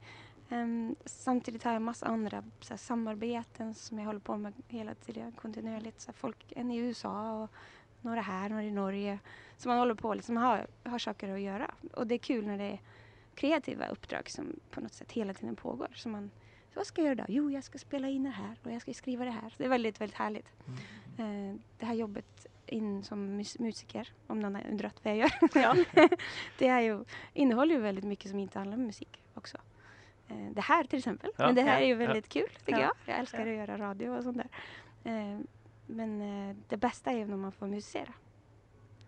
[0.51, 4.95] Ehm, samtidigt har jag massa andra så här, samarbeten som jag håller på med hela
[4.95, 6.01] tiden kontinuerligt.
[6.01, 7.51] Så här, folk, en i USA och
[8.01, 9.19] några här, några i Norge.
[9.57, 11.71] Så man håller på liksom har, har saker att göra.
[11.93, 12.81] Och det är kul när det är
[13.35, 15.89] kreativa uppdrag som på något sätt hela tiden pågår.
[15.95, 16.31] Så man,
[16.77, 17.33] så vad ska jag göra då?
[17.33, 19.49] Jo, jag ska spela in det här och jag ska skriva det här.
[19.51, 20.53] Så det är väldigt, väldigt härligt.
[21.19, 25.33] Eh, det här jobbet in som mus- musiker, om någon har undrat vad jag gör.
[25.63, 25.77] Ja.
[26.59, 29.59] det är ju, innehåller ju väldigt mycket som inte handlar om musik också.
[30.29, 31.31] Eh, det här till exempel.
[31.37, 31.47] Ja.
[31.47, 31.85] Men det här Ja.
[31.85, 32.81] är ju väldigt kul tycker Ja.
[32.81, 32.95] jag.
[33.15, 33.53] Jag älskar Ja.
[33.63, 34.49] att göra radio och sånt där.
[35.05, 35.39] Eh,
[35.87, 36.19] men
[36.69, 38.13] det bästa är ju när man får musicera.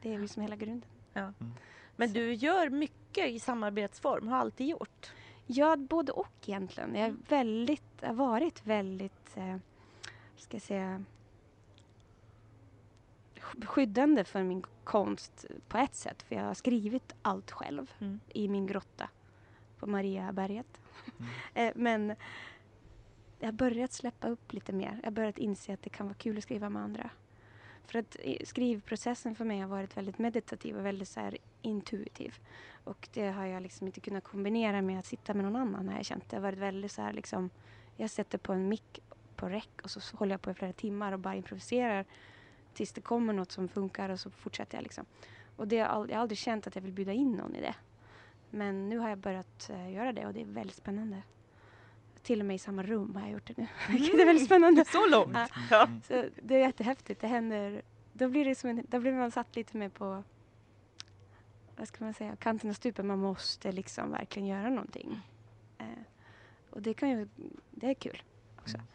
[0.02, 0.88] Det är liksom hela grunden.
[1.96, 5.12] Men du gör mycket i samarbetsform, har alltid gjort.
[5.50, 6.94] Ja, både och egentligen.
[6.94, 7.22] Jag är Mm.
[7.28, 9.56] väldigt, har varit väldigt, eh,
[10.36, 11.04] ska jag säga,
[13.34, 16.22] sk- skyddande för min konst på ett sätt.
[16.22, 18.20] För jag har skrivit allt själv Mm.
[18.28, 19.08] i min grotta
[19.78, 20.80] på Mariaberget.
[21.18, 21.30] Mm.
[21.54, 22.14] eh, men
[23.38, 24.98] jag har börjat släppa upp lite mer.
[25.02, 27.10] Jag har börjat inse att det kan vara kul att skriva med andra.
[27.84, 32.34] För att i- skrivprocessen för mig har varit väldigt meditativ och väldigt så här intuitiv.
[32.84, 35.96] Och det har jag liksom inte kunnat kombinera med att sitta med någon annan har
[35.96, 36.30] jag känt.
[36.30, 37.50] Det har varit väldigt så här liksom,
[37.96, 39.00] jag sätter på en mick
[39.36, 42.04] på räck och så håller jag på i flera timmar och bara improviserar
[42.74, 45.04] tills det kommer något som funkar och så fortsätter jag liksom.
[45.56, 47.74] Och det jag har aldrig känt att jag vill bjuda in någon i det.
[48.50, 51.22] Men nu har jag börjat eh, göra det och det är väldigt spännande.
[52.22, 53.66] Till och med i samma rum har jag gjort det nu.
[53.88, 54.84] Vilket är väldigt spännande.
[54.84, 55.36] Så långt?
[55.70, 55.88] Ja.
[56.08, 57.20] Så det är jättehäftigt.
[57.20, 60.22] Det händer, då blir det som en, då blir man satt lite mer på
[61.78, 63.04] vad ska man säga, kanten av stupet.
[63.04, 65.20] Man måste liksom verkligen göra någonting.
[65.78, 65.86] Eh,
[66.70, 67.28] och det kan ju,
[67.70, 68.22] det är kul
[68.58, 68.76] också.
[68.76, 68.88] Mm.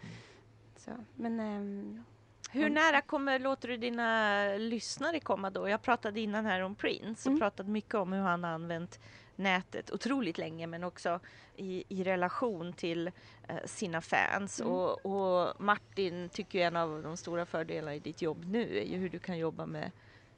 [0.77, 2.03] Så, men ehm,
[2.51, 5.69] Hur nära kommer, låter du dina lyssnare komma då?
[5.69, 7.39] Jag pratade innan här om Prince och Mm.
[7.39, 8.99] pratade mycket om hur han har använt
[9.35, 11.19] nätet otroligt länge men också
[11.55, 13.07] i, i relation till
[13.47, 14.61] eh, sina fans.
[14.61, 14.73] Mm.
[14.73, 18.85] Och, och Martin tycker ju en av de stora fördelarna i ditt jobb nu är
[18.85, 19.91] ju hur du kan jobba med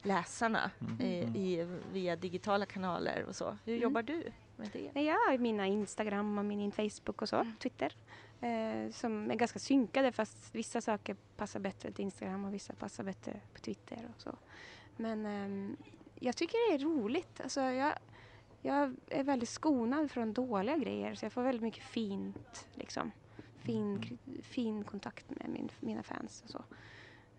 [0.05, 1.01] läsarna Mm.
[1.01, 1.35] i, Mm.
[1.35, 3.57] i, via digitala kanaler och så.
[3.65, 3.83] Hur Mm.
[3.83, 4.23] jobbar du
[4.55, 5.01] med det?
[5.01, 7.93] Jag har mina Instagram och min Facebook och så, Twitter.
[8.41, 13.03] Eh, som är ganska synkade fast vissa saker passar bättre till Instagram och vissa passar
[13.03, 14.35] bättre på Twitter och så.
[14.97, 15.77] Men ehm,
[16.19, 17.41] jag tycker det är roligt.
[17.41, 17.93] Alltså, jag,
[18.61, 23.11] jag är väldigt skonad från dåliga grejer så jag får väldigt mycket fint liksom.
[23.59, 26.63] Fin, kri- fin kontakt med min, mina fans och så.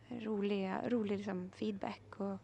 [0.09, 2.38] Roliga, rolig liksom, feedback och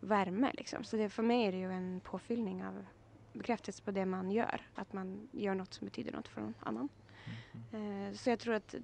[0.00, 0.84] värme liksom.
[0.84, 2.86] Så det, för mig är det ju en påfyllning av
[3.32, 4.66] bekräftelse på det man gör.
[4.74, 6.88] Att man gör något som betyder något för någon annan.
[7.72, 8.74] Eh, så jag tror att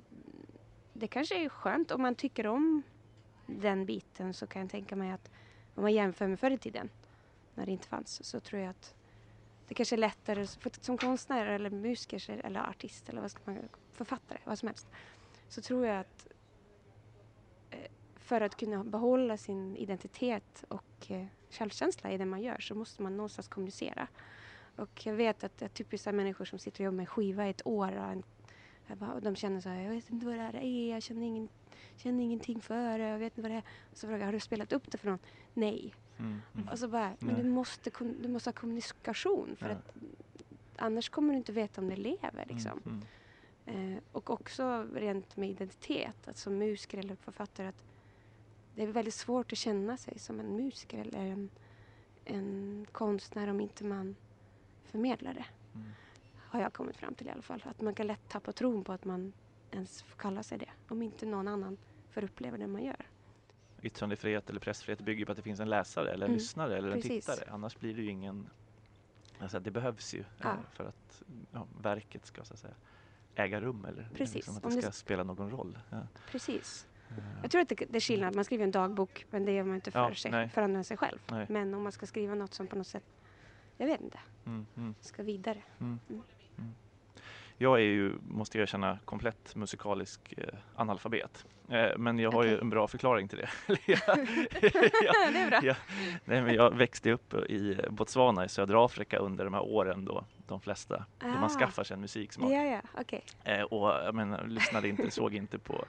[0.92, 2.82] det kanske är skönt om man tycker om
[3.46, 5.30] den biten så kan jag tänka mig att
[5.74, 6.88] om man jämför med förr i tiden
[7.54, 8.94] när det inte fanns så tror jag att
[9.68, 13.58] det kanske är lättare för, som konstnär eller musiker eller artist eller vad ska man,
[13.92, 14.86] författare, vad som helst.
[15.48, 16.28] Så tror jag att
[17.70, 17.90] eh,
[18.26, 23.02] för att kunna behålla sin identitet och eh, självkänsla i det man gör så måste
[23.02, 24.08] man någonstans kommunicera.
[24.76, 27.50] Och jag vet att det är typiskt människor som sitter och jobbar med skiva i
[27.50, 28.22] ett år och, en,
[29.14, 31.48] och de känner så här, jag vet inte vad det här är, jag känner, ingen,
[31.96, 33.64] känner ingenting för det, jag vet inte vad det är.
[33.90, 35.18] Och så frågar jag, har du spelat upp det för någon?
[35.54, 35.94] Nej.
[36.18, 36.42] Mm.
[36.54, 36.68] Mm.
[36.68, 37.42] Och så bara, men Nej.
[37.42, 37.90] du måste,
[38.22, 39.72] du måste ha kommunikation för Ja.
[39.74, 39.94] att
[40.76, 42.82] annars kommer du inte veta om det lever liksom.
[42.86, 43.02] Mm.
[43.66, 47.84] Eh, och också rent med identitet, att som musiker eller författare att
[48.76, 51.50] det är väldigt svårt att känna sig som en musiker eller en,
[52.24, 54.16] en konstnär om inte man
[54.84, 55.44] förmedlar det.
[55.74, 55.88] Mm.
[56.36, 57.62] Har jag kommit fram till i alla fall.
[57.66, 59.32] Att man kan lätt tappa tron på att man
[59.70, 60.70] ens får kalla sig det.
[60.88, 61.76] Om inte någon annan
[62.10, 63.06] får uppleva det man gör.
[63.82, 66.38] Yttrandefrihet eller pressfrihet bygger på att det finns en läsare eller en Mm.
[66.38, 67.26] lyssnare eller en Precis.
[67.26, 67.50] tittare.
[67.50, 68.50] Annars blir det ju ingen...
[69.38, 70.48] Alltså det behövs ju Ja.
[70.50, 72.74] eh, för att ja, verket ska så att säga
[73.34, 74.34] äga rum eller Precis.
[74.34, 75.78] Liksom att det det ska s- spela någon roll.
[75.90, 76.06] Ja.
[76.30, 76.86] Precis.
[77.10, 78.34] Eh, Jag tror att det, det är skillnad.
[78.34, 80.48] Man skriver en dagbok men det gör man inte för, Ja, sig, nej.
[80.48, 81.18] för andra än sig själv.
[81.30, 81.46] Nej.
[81.48, 83.04] Men om man ska skriva något som på något sätt,
[83.76, 85.62] jag vet inte, Mm, mm, ska vidare.
[85.80, 86.22] mm, Mm.
[86.58, 86.74] mm.
[87.58, 91.46] Jag är ju, måste jag erkänna, komplett musikalisk eh, analfabet.
[91.68, 92.60] Eh, men jag har ju Okej.
[92.62, 93.48] en bra förklaring till det.
[93.86, 94.00] jag,
[95.32, 95.60] det är bra.
[95.64, 95.76] jag,
[96.24, 100.24] nej, men jag växte upp i Botswana i södra Afrika under de här åren då
[100.46, 101.48] de flesta, då man Ah.
[101.48, 102.50] skaffar sig en musiksmak.
[102.52, 103.24] Ja, ja, okej.
[103.44, 105.84] Eh, och jag menar, lyssnade inte, såg inte på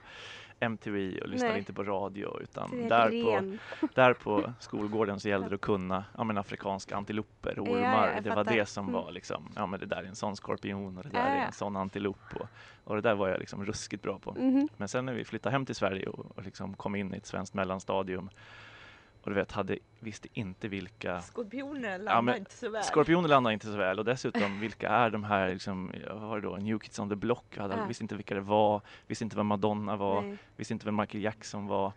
[0.60, 1.58] MTV och lyssnade Nej.
[1.58, 3.56] inte på radio utan där på,
[3.94, 8.12] där på skolgården så gällde det att kunna ja, men afrikanska antiloper, Ja, ormar.
[8.14, 9.00] ja, det var det som Mm.
[9.02, 11.46] var liksom, ja men det där är en sån skorpion och det där Ja, är
[11.46, 12.18] en sån antilop.
[12.34, 12.46] Och,
[12.84, 14.32] och det där var jag liksom ruskigt bra på.
[14.38, 14.68] Mhm.
[14.76, 17.26] Men sen när vi flyttade hem till Sverige och, och liksom kom in i ett
[17.26, 18.30] svenskt mellanstadium
[19.28, 22.82] och du vet, hade, visste inte vilka Skorpioner landar men inte så väl.
[22.82, 26.56] Skorpioner landar inte så väl och dessutom vilka är de här, liksom, jag har då
[26.56, 27.84] New Kids on the Block, hade, Ja.
[27.84, 30.36] visste inte vilka det var, visste inte vem Madonna var, Nej.
[30.56, 31.92] visste inte vem Michael Jackson var.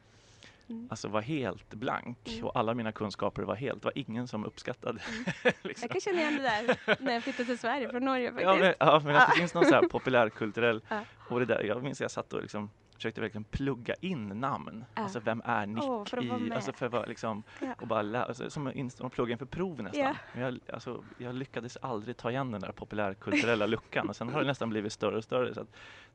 [0.70, 0.88] Mm.
[0.89, 2.46] Alltså var helt blank Mm.
[2.46, 5.00] och alla mina kunskaper var helt, det var ingen som uppskattade.
[5.44, 5.82] liksom.
[5.82, 8.48] Jag kan känna igen det där när jag flyttade till Sverige från Norge faktiskt.
[8.48, 11.00] Ja men, ja, men att det finns någon så här populärkulturell, Ja.
[11.30, 12.70] och det där, jag minns att jag satt och liksom
[13.02, 14.86] försökte verkligen plugga in namn.
[14.96, 15.02] Ja.
[15.02, 16.52] Alltså vem är Nick Åh, för att i, med.
[16.54, 17.68] alltså för vad liksom, Ja.
[17.82, 20.02] och bara lä- alltså, som en plugga inför prov nästan.
[20.04, 20.16] Ja.
[20.34, 24.42] Men jag, alltså, jag lyckades aldrig ta igen den där populärkulturella luckan och sen har
[24.42, 25.68] det nästan blivit större och större så att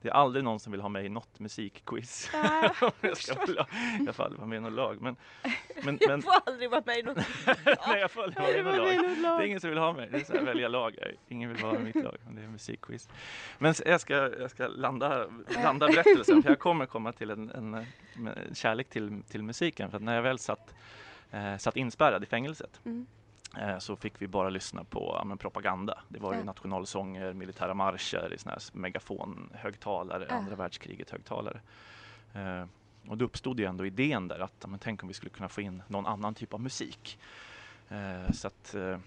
[0.03, 2.31] det är aldrig någon som vill ha mig i något musikquiz.
[2.83, 3.35] Om jag ska
[4.07, 5.01] jag får aldrig vara med i något lag.
[5.01, 5.16] Men,
[5.85, 7.16] men, Jag men får aldrig vara med i något.
[7.87, 9.38] nej, jag får aldrig vara med i något lag.
[9.38, 10.09] Det är ingen som vill ha mig.
[10.12, 10.96] Det är så här, välja lag.
[11.29, 12.16] Ingen vill vara i mitt lag.
[12.27, 13.09] men Det är musikquiz.
[13.59, 15.27] Men jag ska, jag ska landa,
[15.62, 16.42] landa berättelsen.
[16.42, 17.85] För jag kommer komma till en, en, eh,
[18.17, 19.91] med kärlek till, till musiken.
[19.91, 20.75] För när jag väl satt,
[21.31, 23.07] eh, satt inspärrad i fängelset Mm.
[23.59, 25.99] eh, så fick vi bara lyssna på ja, propaganda.
[26.09, 30.35] Det var ju nationalsånger, militära marscher i såna här megafonhögtalare, Ja.
[30.35, 31.61] andra världskriget högtalare.
[32.35, 32.65] Eh,
[33.09, 35.61] och då uppstod ju ändå idén där att men tänk om vi skulle kunna få
[35.61, 37.19] in någon annan typ av musik.
[37.89, 38.99] Eh, så att eh,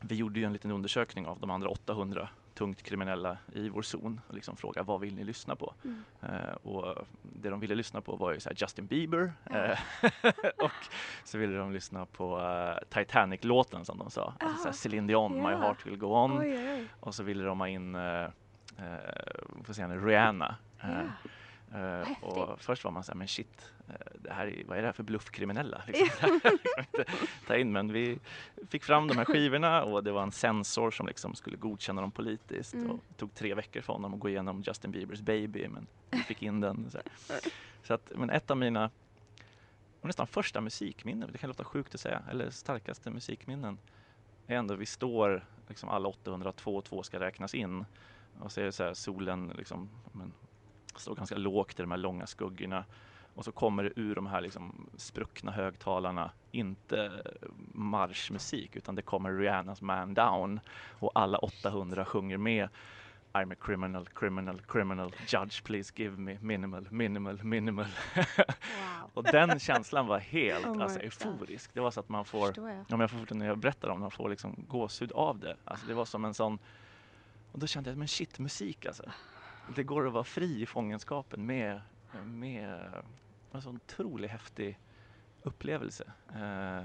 [0.00, 4.20] vi gjorde ju en liten undersökning av de andra 800 tungt kriminella i vår zon
[4.28, 5.74] och liksom fråga vad vill ni lyssna på?
[5.84, 6.02] Mm.
[6.22, 9.78] Eh, och det de ville lyssna på var ju så Justin Bieber eh,
[10.64, 10.70] och
[11.24, 14.34] så ville de lyssna på eh, Titanic-låten som de sa.
[14.40, 15.56] Alltså så här Celine Dion, My ja.
[15.56, 16.38] Heart Will Go On.
[16.38, 16.86] Oj, oj.
[17.00, 17.96] Och så ville de ha in
[19.72, 20.56] se henne, Rihanna.
[20.80, 21.28] Eh,
[21.72, 22.22] Häftigt.
[22.22, 24.88] och först var man så här, men shit, eh, det här är, vad är det
[24.88, 25.82] här för bluffkriminella?
[25.86, 26.40] Liksom.
[27.46, 27.72] Ta in.
[27.72, 28.18] Men vi
[28.68, 32.10] fick fram de här skivorna och det var en censor som liksom skulle godkänna dem
[32.10, 32.74] politiskt.
[32.74, 32.90] Mm.
[32.90, 36.18] Och det tog tre veckor för honom att gå igenom Justin Biebers Baby, men vi
[36.18, 36.90] fick in den.
[36.90, 36.98] Så,
[37.82, 38.90] så att, men ett av mina
[40.00, 43.78] nästan första musikminnen, det kan låta sjukt att säga, eller starkaste musikminnen
[44.46, 47.84] är ändå, vi står liksom alla 800, två och två ska räknas in.
[48.40, 50.32] Och så är det så här, solen liksom, men,
[51.00, 52.84] står ganska lågt i de här långa skuggorna.
[53.34, 57.22] Och så kommer det ur de här liksom spruckna högtalarna, inte
[57.72, 60.60] marschmusik utan det kommer Rihannas Man Down
[60.98, 62.68] och alla 800 sjunger med
[63.32, 67.86] I'm a criminal, criminal, criminal, judge please give me minimal, minimal, minimal.
[68.16, 68.24] Wow.
[69.14, 71.74] och den känslan var helt Oh alltså, euforisk.
[71.74, 72.84] Det var så att man får, jag.
[72.92, 75.56] om jag får när jag berättar om det, man får liksom gåshud av det.
[75.64, 76.58] Alltså, det var som en sån,
[77.52, 79.02] och då kände jag, men shit, musik alltså.
[79.74, 81.80] Det går att vara fri i fångenskapen med,
[82.24, 82.80] med
[83.52, 84.78] en sån otroligt häftig
[85.42, 86.04] upplevelse.
[86.34, 86.84] Eh,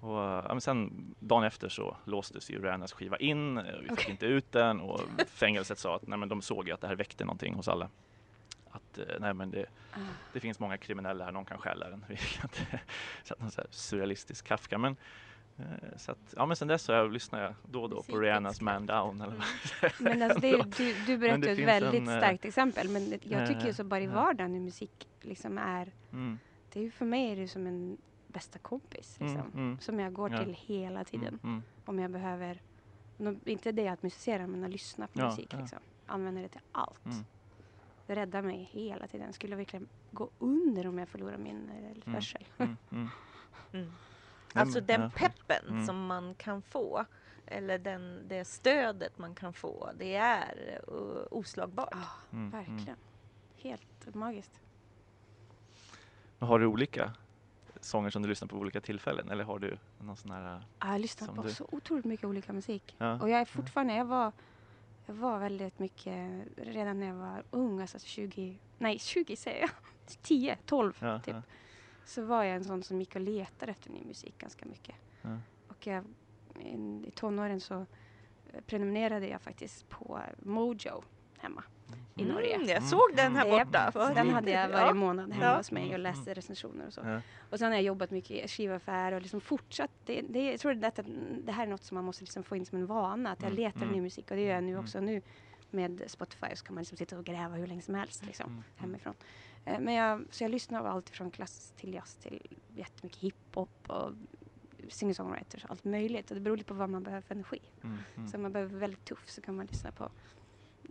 [0.00, 4.10] och, ja, sen dagen efter så låstes ju Rihannas skiva in, eh, vi fick Okej.
[4.10, 7.24] inte ut den och fängelset sa att nej, men de såg att det här väckte
[7.24, 7.88] någonting hos alla.
[8.70, 9.98] Att eh, nej, men det, Ah.
[10.32, 12.04] det finns många kriminella här, någon kan stjäla den.
[12.08, 12.80] Vi kan inte
[13.24, 14.78] sätta någon så surrealistisk Kafka.
[14.78, 14.96] Men,
[15.96, 18.18] så att, ja, men sen dess så har jag, lyssnar jag då och då på
[18.18, 18.86] Rihannas Man.
[18.86, 19.20] Down.
[19.20, 19.42] Eller Mm.
[19.82, 22.88] vad Men alltså, det är, du, du berättar ett väldigt en, eh, starkt exempel.
[22.88, 25.92] Men jag tycker ju eh, så bara i vardagen hur musik liksom är.
[26.12, 26.38] mm,
[26.72, 29.16] Det är för mig är det som en bästa kompis.
[29.20, 30.44] Liksom, mm, mm, Som jag går Ja.
[30.44, 31.28] till hela tiden.
[31.42, 31.62] mm, mm.
[31.84, 32.60] Om jag behöver,
[33.44, 35.48] inte det att musicera men att lyssna på Ja, musik.
[35.52, 35.58] ja.
[35.60, 35.78] Liksom.
[36.06, 37.04] Använder det till allt.
[37.06, 37.24] Mm.
[38.06, 39.32] Det räddar mig hela tiden.
[39.32, 41.70] Skulle verkligen gå under om jag förlorar min
[42.06, 42.44] eh, hörsel.
[42.58, 43.08] Mm, mm.
[43.72, 43.92] Mm.
[44.54, 45.10] Alltså den ja.
[45.50, 45.86] Peppen Mm.
[45.86, 47.04] som man kan få
[47.46, 51.88] eller den, det stödet man kan få, det är uh, oslagbart.
[51.92, 51.98] Ja,
[52.32, 52.66] Mm, mm.
[52.76, 52.96] verkligen.
[53.56, 54.60] Helt magiskt.
[56.38, 57.12] Men Har du olika
[57.80, 60.42] sånger som du lyssnar på vid olika tillfällen eller har du någon sån här?
[60.52, 61.50] Ja, Jag har lyssnat Som på du.
[61.54, 62.94] så otroligt mycket olika musik.
[62.98, 63.20] Ja.
[63.20, 64.32] Och jag är fortfarande, jag var,
[65.06, 69.70] jag var väldigt mycket, redan när jag var ung, alltså 20, nej 20 säger jag,
[70.22, 71.34] 10, 12 Ja, typ.
[71.34, 71.42] ja,
[72.04, 74.94] Så var jag en sån som gick och letade efter ny musik ganska mycket.
[75.22, 75.38] Ja.
[75.68, 76.04] Och jag,
[76.60, 76.68] i,
[77.06, 77.74] i tonåren så
[78.52, 81.02] eh, prenumererade jag faktiskt på Mojo
[81.38, 81.64] hemma
[82.16, 82.58] i Mm, Norge.
[82.74, 83.90] jag såg den här borta.
[83.94, 84.72] Vad Den hade jag Ja.
[84.78, 85.56] varje månad hemma Ja.
[85.56, 87.00] hos mig och Mm, läste recensioner och så.
[87.04, 87.20] Ja.
[87.50, 89.90] Och sen har jag jobbat mycket i skivaffär och liksom fortsatt.
[90.04, 91.00] Det, det, jag tror att
[91.44, 93.30] det här är något som man måste liksom få in som en vana.
[93.32, 93.92] Att jag Mm, letar mm.
[93.92, 94.84] ny musik och det gör jag nu Mm.
[94.84, 95.00] också.
[95.00, 95.22] Nu
[95.70, 98.56] med Spotify så kan man liksom sitta och gräva hur länge som helst liksom, Mm,
[98.58, 98.64] mm.
[98.76, 99.14] hemifrån.
[99.64, 103.70] Eh, Men jag, så jag lyssnar av allt från klass till jazz till jättemycket hiphop
[103.86, 104.12] och
[104.88, 106.30] singer-songwriters och allt möjligt.
[106.30, 107.60] Och det beror lite på vad man behöver för energi.
[107.82, 108.28] Mm, mm.
[108.28, 110.10] Så om man behöver vara väldigt tuff så kan man lyssna på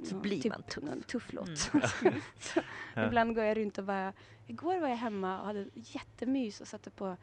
[0.03, 0.83] Så någon blir typ, man tuff.
[0.83, 1.71] någon tuff låt.
[1.73, 2.21] Mm.
[2.39, 2.61] så,
[2.95, 3.07] Ja.
[3.07, 4.13] Ibland går jag runt och bara...
[4.47, 7.17] Igår var jag hemma och hade jättemys och satte på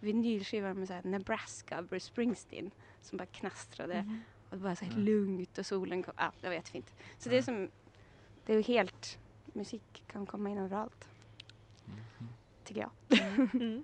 [0.00, 2.70] vinylskivan med så här Nebraska Bruce Springsteen
[3.02, 3.94] som bara knastrade.
[3.94, 4.20] Mm.
[4.50, 5.04] Och det var så här Mm.
[5.04, 6.14] lugnt och solen kom.
[6.16, 6.94] Ah, det var jättefint.
[7.18, 7.42] Så det är Ja.
[7.42, 7.70] som...
[8.46, 9.18] Det är ju helt...
[9.52, 11.08] Musik kan komma in överallt,
[11.86, 12.32] Mm, mm.
[12.64, 12.90] tycker jag.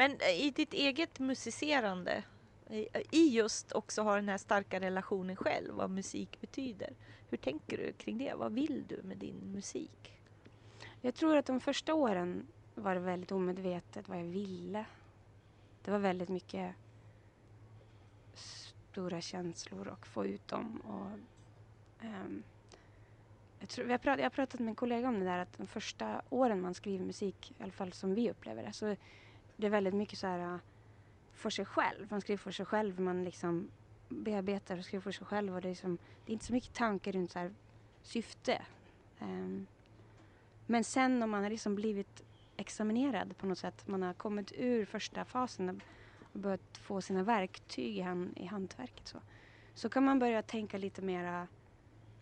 [0.00, 2.22] Men eh, i ditt eget musicerande,
[2.66, 6.94] eh, i, just också ha den här starka relationen själv, vad musik betyder.
[7.28, 8.34] Hur tänker du kring det?
[8.34, 10.20] Vad vill du med din musik?
[11.00, 14.84] Jag tror att de första åren var det väldigt omedvetet vad jag ville.
[15.84, 16.74] Det var väldigt mycket
[18.34, 20.80] stora känslor och få ut dem.
[20.80, 21.18] Och,
[22.06, 22.42] um,
[23.58, 25.66] jag, tror, jag, prat, jag har pratat med en kollega om det där att de
[25.66, 28.96] första åren man skriver musik, i alla fall som vi upplever det, så
[29.60, 30.60] det är väldigt mycket så här äh,
[31.32, 32.06] för sig själv.
[32.10, 33.70] Man skriver för sig själv, man liksom
[34.08, 36.74] bearbetar och skriver för sig själv och det är, som, det är inte så mycket
[36.74, 37.54] tankar runt så här
[38.02, 38.62] syfte.
[39.18, 39.66] Um,
[40.66, 42.22] men sen om man har liksom blivit
[42.56, 45.80] examinerad på något sätt, man har kommit ur första fasen
[46.32, 49.18] och börjat få sina verktyg i, hand, i hantverket så,
[49.74, 51.48] så kan man börja tänka lite mera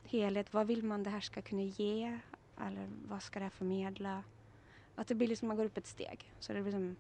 [0.05, 0.53] helhet.
[0.53, 2.19] Vad vill man det här ska kunna ge?
[2.67, 4.25] Eller vad ska det här förmedla?
[4.95, 6.33] Att det blir liksom, man går upp ett steg.
[6.41, 6.97] Så det blir som,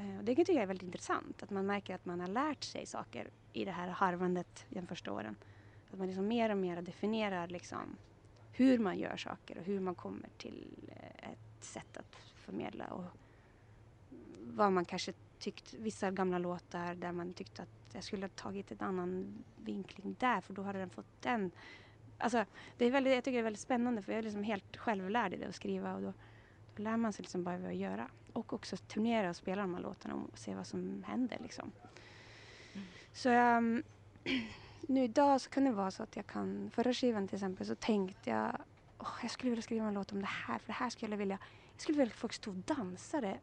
[0.00, 2.86] Eh, det tycker jag är väldigt intressant, att man märker att man har lärt sig
[2.86, 5.36] saker i det här harvandet de första åren.
[5.92, 7.96] Att man liksom mer och mer definierar liksom
[8.52, 13.04] hur man gör saker och hur man kommer till eh, ett sätt att förmedla och
[14.40, 18.70] vad man kanske tyckt, vissa gamla låtar där man tyckte att jag skulle ha tagit
[18.70, 21.50] en annan vinkling där för då hade den fått den.
[22.18, 22.44] Alltså,
[22.78, 25.34] det är väldigt, jag tycker det är väldigt spännande för jag är liksom helt självlärd
[25.34, 26.12] i det att skriva och då,
[26.76, 28.10] då lär man sig liksom bara vad att göra.
[28.32, 31.72] Och också turnera och spela de här låtarna och se vad som händer liksom.
[33.12, 33.82] Så um,
[34.80, 37.74] nu idag så kan det vara så att jag kan, förra skivan till exempel så
[37.74, 38.56] tänkte jag
[38.98, 41.18] åh, jag skulle vilja skriva en låt om det här för det här skulle jag
[41.18, 41.38] vilja,
[41.72, 43.38] jag skulle vilja att folk stod och dansade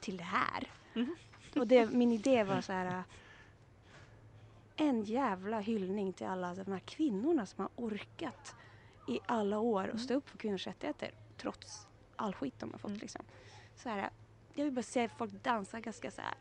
[0.00, 0.70] till det här.
[0.94, 1.16] Mhm.
[1.56, 3.04] Och det, min idé var så här
[4.76, 8.54] en jävla hyllning till alla de här kvinnorna som har orkat
[9.08, 11.86] i alla år och stå upp för kvinnors rättigheter trots
[12.16, 12.88] all skit de har fått.
[12.88, 13.00] Mm.
[13.00, 13.24] Liksom.
[13.76, 14.10] Så här,
[14.54, 16.34] jag vill bara se folk dansa ganska så här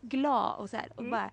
[0.00, 0.88] glad och så här.
[0.94, 1.10] Och, Mm.
[1.10, 1.30] bara,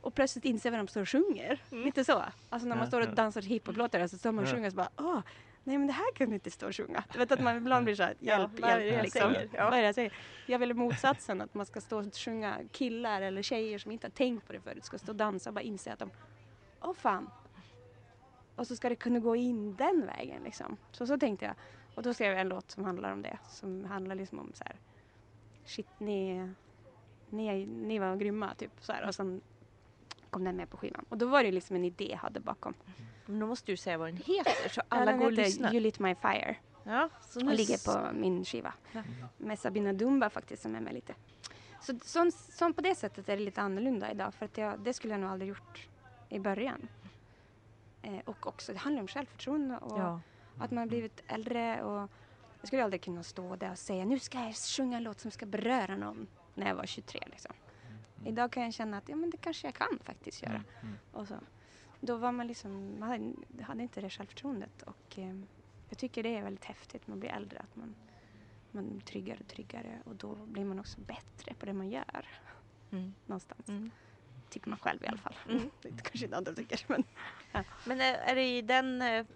[0.00, 1.62] och plötsligt inser vad de står och sjunger.
[1.70, 2.24] Lite så.
[2.48, 3.10] Alltså när man Ja, står och ja.
[3.14, 4.54] dansar hiphop-låtar så står man och Ja.
[4.54, 5.20] sjunger och så bara åh,
[5.64, 7.04] nej men det här kan du inte stå och sjunga.
[7.12, 9.32] Du vet att man ibland blir så här, Ja, hjälp, det hjälp jag liksom.
[9.32, 9.48] säger?
[9.52, 9.64] Ja.
[9.64, 10.12] Vad är det jag säger?
[10.46, 14.10] Jag vill motsatsen, att man ska stå och sjunga killar eller tjejer som inte har
[14.12, 16.10] tänkt på det förut ska stå och dansa och bara inse att de,
[16.80, 17.30] åh fan.
[18.56, 20.76] Och så ska det kunna gå in den vägen liksom.
[20.92, 21.54] Så så tänkte jag.
[21.94, 23.38] Och då skrev jag en låt som handlar om det.
[23.48, 24.76] Som handlar liksom om så här,
[25.70, 26.48] shit ni,
[27.30, 29.08] ni, ni var grymma typ så här.
[29.08, 29.40] Och sen
[30.30, 31.04] kom den med på skivan.
[31.08, 32.74] Och då var det liksom en idé jag hade bakom.
[33.26, 35.72] Men då måste du säga vad den heter så alla går och lyssnar.
[35.74, 36.56] You lit my fire.
[36.84, 38.74] Ja, så Och ligger på min skiva.
[38.92, 39.02] Ja.
[39.38, 41.14] Med Sabina Dumba faktiskt som är med lite.
[41.82, 44.34] Så som, som på det sättet är det lite annorlunda idag.
[44.34, 45.88] För att jag, det skulle jag nog aldrig gjort
[46.28, 46.88] i början.
[48.02, 50.20] Eh, och också, det handlar om självförtroende och Ja.
[50.58, 51.82] att man har blivit äldre.
[51.82, 52.10] Och
[52.60, 55.30] jag skulle aldrig kunna stå där och säga nu ska jag sjunga en låt som
[55.30, 57.20] ska beröra någon när jag var 23.
[57.26, 57.52] Liksom.
[58.24, 60.52] Idag kan jag känna att ja, men det kanske jag kan faktiskt göra.
[60.52, 60.94] Mm, mm.
[61.12, 61.34] Och så.
[62.00, 64.82] Då var man liksom, man hade, hade inte det självförtroendet.
[64.82, 65.36] Och eh,
[65.88, 67.58] jag tycker det är väldigt häftigt man blir äldre.
[67.58, 67.94] Att man,
[68.70, 72.26] man blir tryggare och tryggare och då blir man också bättre på det man gör.
[72.90, 73.14] Mm.
[73.26, 73.68] Någonstans.
[73.68, 73.90] Mm.
[74.50, 75.34] Tycker man själv i alla fall.
[75.48, 75.70] Mm.
[75.82, 76.84] Det kanske inte andra tycker.
[76.86, 77.04] Men
[77.84, 79.26] Men är, är det i den, eh,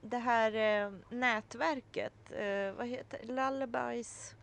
[0.00, 0.54] det här
[0.86, 4.34] eh, nätverket, eh, vad heter Lullabies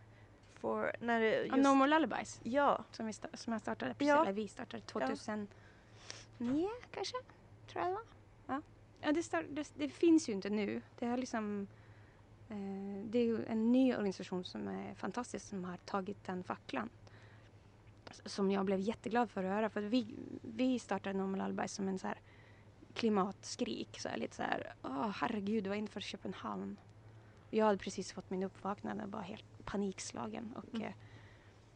[0.54, 4.22] for, när det just, No More Lullabies Ja, som, vi som jag startade precis, Ja.
[4.22, 5.48] eller vi startade 2009
[6.90, 7.16] kanske.
[7.66, 8.02] Tror jag det var.
[8.46, 8.62] Ja,
[9.00, 10.82] ja det, start, det, det finns ju inte nu.
[10.98, 11.66] Det har liksom
[12.48, 16.88] eh, det är ju en ny organisation som är fantastisk som har tagit den facklan.
[18.24, 19.70] Som jag blev jätteglad för att höra.
[19.70, 22.20] För att vi, vi startade Normal Lullabies som en så här
[22.94, 24.00] klimatskrik.
[24.00, 26.76] Så här, lite så här, åh herregud, var inför Köpenhamn.
[27.50, 30.54] Jag hade precis fått min uppvaknande och var helt panikslagen.
[30.56, 30.86] Och Mm.
[30.86, 30.94] eh,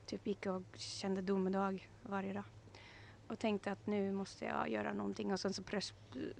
[0.07, 2.45] typ gick och kände domedag varje dag.
[3.29, 5.33] Och tänkte att nu måste jag göra någonting.
[5.33, 5.63] Och sen så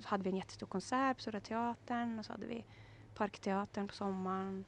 [0.05, 2.19] hade vi en jättestor konsert på Stora Teatern.
[2.19, 2.65] Och så hade vi
[3.15, 4.65] Parkteatern på sommaren.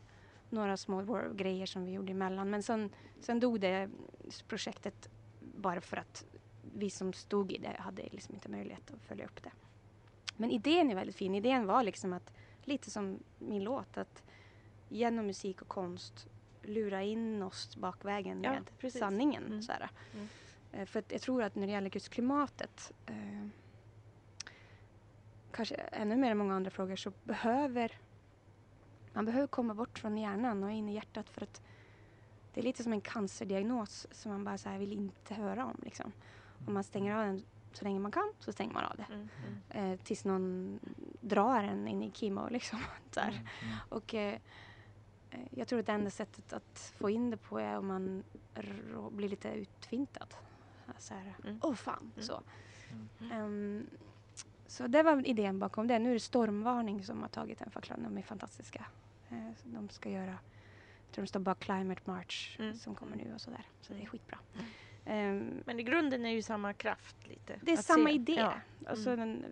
[0.51, 2.51] Några små grejer som vi gjorde emellan.
[2.51, 3.91] Men sen, sen dog det
[4.49, 5.09] projektet
[5.63, 6.25] bara för att
[6.75, 9.51] vi som stod i det hade liksom inte möjlighet att följa upp det.
[10.37, 11.35] Men idén är väldigt fin.
[11.35, 12.33] Idén var liksom att,
[12.65, 14.23] lite som min låt, att
[14.89, 16.27] genom musik och konst
[16.63, 18.99] lura in oss bakvägen Ja, med precis.
[19.01, 19.47] sanningen.
[19.47, 19.63] Mm.
[19.63, 19.73] Så.
[20.15, 20.29] Mm.
[20.73, 23.47] Eh, För jag tror att när det gäller just klimatet, eh,
[25.51, 27.99] kanske ännu mer än många andra frågor, så behöver
[29.13, 31.63] man behöver komma bort från hjärnan och in i hjärtat för att
[32.55, 35.77] det är lite som en cancerdiagnos som man bara så vill inte höra om.
[35.83, 36.13] Liksom.
[36.67, 37.43] Om man stänger av den
[37.73, 39.07] så länge man kan så stänger man av det.
[39.15, 39.29] mm,
[39.71, 39.93] mm.
[39.93, 40.79] Eh, tills någon
[41.21, 42.49] drar en in i kemo.
[42.51, 42.79] Liksom.
[43.17, 43.77] Mm, mm.
[43.89, 44.39] Och eh,
[45.31, 48.25] eh, jag tror att det enda sättet att få in det på är om man
[49.11, 50.27] blir lite utfintad.
[50.99, 51.59] Så här, Mm.
[51.63, 52.27] åh fan, Mm.
[52.27, 52.43] så.
[53.33, 53.87] Ehm,
[54.67, 55.99] så det var idén bakom det.
[55.99, 58.03] Nu är det Stormvarning som har tagit den facklan.
[58.03, 58.85] De är fantastiska.
[59.31, 60.39] Eh, de ska göra,
[61.13, 62.75] tror de står bara Climate March Mm.
[62.75, 63.63] som kommer nu och sådär.
[63.81, 64.39] Så det är skitbra.
[65.05, 67.55] Ehm, Men i grunden är ju samma kraft lite.
[67.63, 68.15] det är samma se.
[68.15, 68.33] idé.
[68.33, 68.55] Ja.
[68.87, 69.19] Alltså Mm.
[69.41, 69.45] den,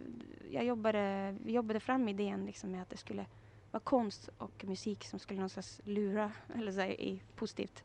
[0.51, 3.27] jag jobbade, vi jobbade fram idén liksom med att det skulle
[3.71, 7.85] vara konst och musik som skulle någonstans lura, eller så här, i positivt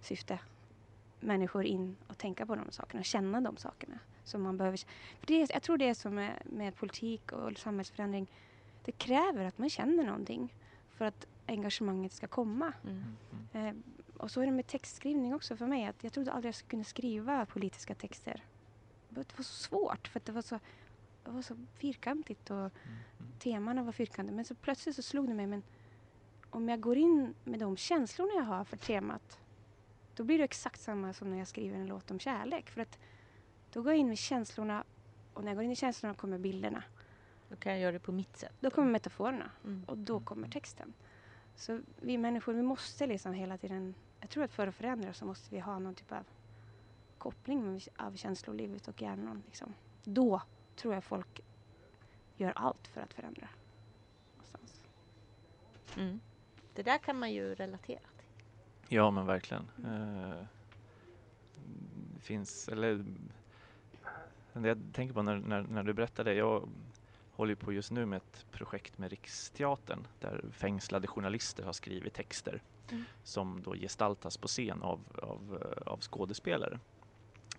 [0.00, 0.38] syfte,
[1.20, 4.76] människor in och tänka på de sakerna, känna de sakerna som man behöver.
[5.20, 8.26] För det är, jag tror det är som med, med politik och samhällsförändring.
[8.84, 10.54] Det kräver att man känner någonting
[10.90, 12.72] för att engagemanget ska komma.
[12.84, 13.02] Mm.
[13.52, 13.66] Mm.
[13.66, 13.74] Eh,
[14.16, 15.84] och så är det med textskrivning också för mig.
[15.86, 18.44] Att jag trodde aldrig jag skulle kunna skriva politiska texter.
[19.08, 20.60] Det var så svårt för att det var så,
[21.24, 22.72] det var så fyrkantigt och Mm.
[23.38, 24.36] temana var fyrkantiga.
[24.36, 25.62] Men så plötsligt så slog det mig, men
[26.50, 29.38] om jag går in med de känslorna jag har för temat,
[30.14, 32.70] då blir det exakt samma som när jag skriver en låt om kärlek.
[32.70, 32.98] För att
[33.72, 34.84] då går jag in med känslorna
[35.34, 36.82] och när jag går in i känslorna kommer bilderna.
[37.48, 38.54] Då kan jag göra det på mitt sätt.
[38.60, 39.84] Då kommer metaforerna Mm.
[39.88, 40.92] och då kommer texten.
[41.58, 45.24] Så vi människor, vi måste liksom hela tiden, jag tror att för att förändra så
[45.24, 46.24] måste vi ha någon typ av
[47.18, 49.42] koppling av känslolivet och hjärnan.
[49.46, 49.74] Liksom.
[50.04, 50.42] Då
[50.76, 51.40] tror jag folk
[52.36, 53.48] gör allt för att förändra.
[55.96, 56.20] Mm.
[56.74, 58.26] Det där kan man ju relatera till.
[58.88, 59.70] Ja men verkligen.
[59.84, 60.44] Eh,
[62.14, 63.04] det finns, eller
[64.52, 66.34] det jag tänker på när, när, när du berättar det.
[66.34, 66.68] Jag
[67.38, 72.62] håller på just nu med ett projekt med Riksteatern där fängslade journalister har skrivit texter
[72.90, 73.04] Mm.
[73.22, 76.78] som då gestaltas på scen av, av, eh, av skådespelare.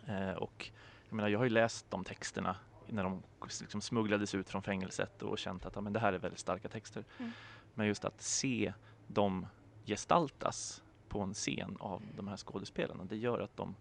[0.06, 0.72] Eh, och
[1.10, 2.56] jag, menar, jag har ju läst de texterna
[2.88, 3.24] när de
[3.62, 6.70] liksom smugglades ut från fängelset och känt att ja, men det här är väldigt starka
[6.70, 7.04] texter.
[7.20, 7.32] Mm.
[7.74, 8.74] Men just att se
[9.08, 9.46] dem
[9.86, 13.76] gestaltas på en scen av de här skådespelarna, det gör att de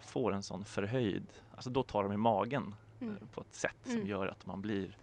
[0.00, 3.16] får en sån förhöjd, alltså då tar de i magen Mm.
[3.16, 4.06] eh, på ett sätt som Mm.
[4.06, 4.96] gör att man blir,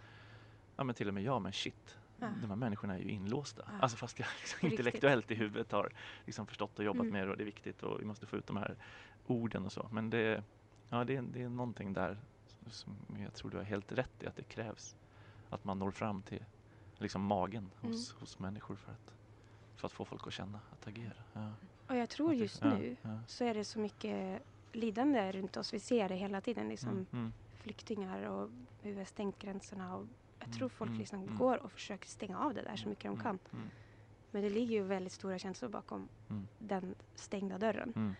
[0.79, 2.27] ja men till och med jag, men shit, Ja.
[2.41, 3.63] de här människorna är ju inlåsta.
[3.65, 3.71] Ja.
[3.81, 5.91] Alltså fast jag liksom intellektuellt i huvudet har
[6.25, 7.13] liksom förstått och jobbat Mm.
[7.13, 8.75] med det och det är viktigt och vi måste få ut de här
[9.27, 9.89] orden och så.
[9.91, 10.43] Men det,
[10.89, 12.17] ja, det, är, det är någonting där
[12.67, 14.95] som jag tror du har helt rätt i att det krävs.
[15.49, 16.45] Att man når fram till
[16.97, 19.13] liksom magen hos, hos människor för att,
[19.75, 21.13] för att få folk att känna, att agera.
[21.33, 21.51] Ja.
[21.87, 23.19] Och jag tror Att det- just ja, nu ja.
[23.27, 25.73] så är det så mycket lidande runt oss.
[25.73, 26.69] Vi ser det hela tiden.
[26.69, 28.49] Liksom Mm, mm, flyktingar och
[28.81, 29.95] hur vi har stängt gränserna.
[29.95, 30.05] Och
[30.39, 31.37] jag Mm, tror folk mm, liksom mm.
[31.37, 33.39] går och försöker stänga av det där så mycket de mm, kan.
[33.53, 33.69] mm,
[34.31, 36.47] Men det ligger ju väldigt stora känslor bakom Mm.
[36.59, 37.93] den stängda dörren.
[37.95, 38.13] mm.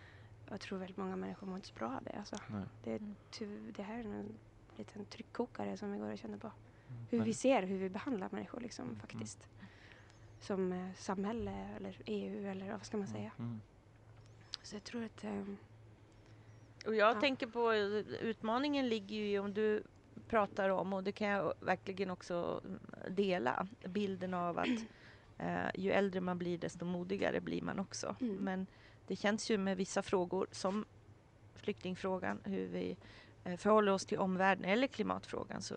[0.48, 2.12] Jag tror väldigt många människor mår inte så bra av det.
[2.18, 2.36] Alltså,
[2.84, 2.96] det,
[3.40, 3.72] Mm.
[3.76, 4.34] det här är en
[4.76, 6.46] liten tryckkokare som vi går och känner på.
[6.88, 7.06] Mm.
[7.10, 7.26] Hur Nej.
[7.26, 9.46] vi ser hur vi behandlar människor liksom, Mm, faktiskt.
[10.40, 13.32] Som eh, samhälle eller EU eller vad ska man säga.
[13.38, 13.60] Mm.
[14.62, 15.44] Så jag tror att eh,
[16.86, 17.20] Och jag Ja.
[17.20, 17.80] tänker på eh,
[18.22, 19.82] utmaningen ligger ju i om du
[20.30, 22.60] pratar om och det kan jag verkligen också
[23.08, 24.68] dela bilden av att
[25.38, 28.16] eh, ju äldre man blir desto modigare blir man också.
[28.20, 28.36] Mm.
[28.36, 28.66] Men
[29.06, 30.84] det känns ju med vissa frågor som
[31.54, 32.96] flyktingfrågan, hur vi
[33.44, 35.74] eh, förhåller oss till omvärlden eller klimatfrågan så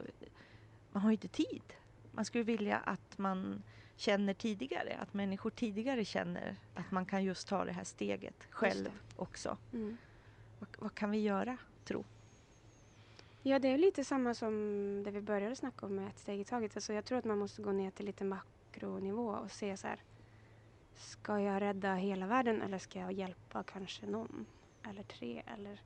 [0.91, 1.74] man har ju inte tid.
[2.12, 3.64] Man skulle vilja att man
[3.95, 8.89] känner tidigare, att människor tidigare känner att man kan just ta det här steget själv
[9.16, 9.58] också.
[9.74, 9.97] mm.
[10.60, 12.04] Vad, vad kan vi göra, tro?
[13.46, 14.54] Ja, det är lite samma som
[15.04, 16.78] det vi började snacka om med ett steg i taget.
[16.78, 20.00] Alltså jag tror att man måste gå ner till lite makronivå och se så här.
[20.96, 24.46] Ska jag rädda hela världen eller ska jag hjälpa kanske någon
[24.89, 25.82] eller tre eller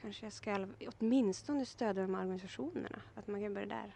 [0.00, 0.66] kanske jag ska
[0.98, 3.02] åtminstone stödja de här organisationerna.
[3.14, 3.94] Att man kan börja där.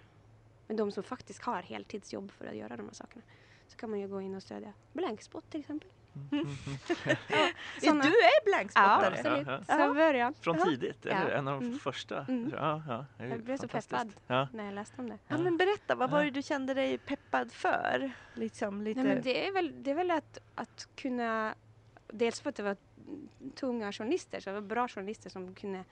[0.66, 3.22] Men de som faktiskt har heltidsjobb för att göra de här sakerna.
[3.68, 5.90] Så kan man ju gå in och stödja Blankspot till exempel.
[6.32, 6.56] Mm, mm,
[7.80, 9.06] Såna- Du är Ja, blankspottare?
[9.18, 9.46] absolut.
[9.46, 9.94] Ja, Så ja.
[9.94, 10.34] början.
[10.40, 11.30] Från tidigt, eller?
[11.30, 11.36] Ja.
[11.36, 11.78] En av de Mm.
[11.78, 12.24] första?
[12.28, 12.52] Mm.
[12.56, 14.12] Ja, det Jag blev så peppad.
[14.26, 14.48] Ja.
[14.52, 15.18] när jag läste om det.
[15.28, 18.10] Ja, men berätta, vad var det du kände dig peppad för?
[18.34, 19.02] Liksom lite...
[19.02, 21.54] Nej, men det är väl, det är väl att, att kunna...
[22.12, 22.76] Dels för att det var
[23.54, 25.84] tunga journalister, så det var bra journalister som kunde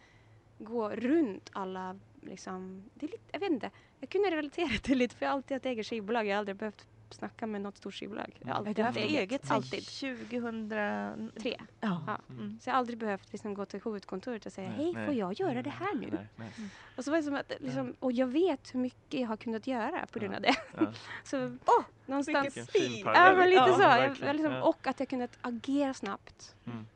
[0.58, 1.98] gå runt alla...
[2.20, 3.70] Liksom, det är lite, jag vet inte,
[4.00, 6.26] jag kunde relatera till lite för jag har alltid haft eget skivbolag.
[6.26, 8.38] Jag har aldrig behövt snacka med något stort skivbolag.
[8.40, 9.84] Jag har alltid du har haft eget sedan Alltid.
[9.86, 11.40] 2003.
[11.40, 11.56] Tre.
[11.80, 12.02] Ja.
[12.06, 12.18] Ja.
[12.30, 12.58] Mm.
[12.60, 15.06] Så jag har aldrig behövt liksom, gå till huvudkontoret och säga Nej, hej, nej.
[15.06, 16.08] får jag göra det här nu?
[16.12, 16.68] Nej, nej.
[16.96, 19.66] Och så var det som att, liksom, och jag vet hur mycket jag har kunnat
[19.66, 20.56] göra på grund av det.
[20.78, 20.92] Ja.
[21.24, 22.56] Så Åh, någonstans...
[22.56, 23.02] vilken fin.
[23.04, 23.82] Ja, men lite Ja, så.
[23.82, 24.62] Jag, jag liksom, Ja.
[24.62, 26.56] Och att jag kunnat agera snabbt.
[26.66, 26.86] Mm.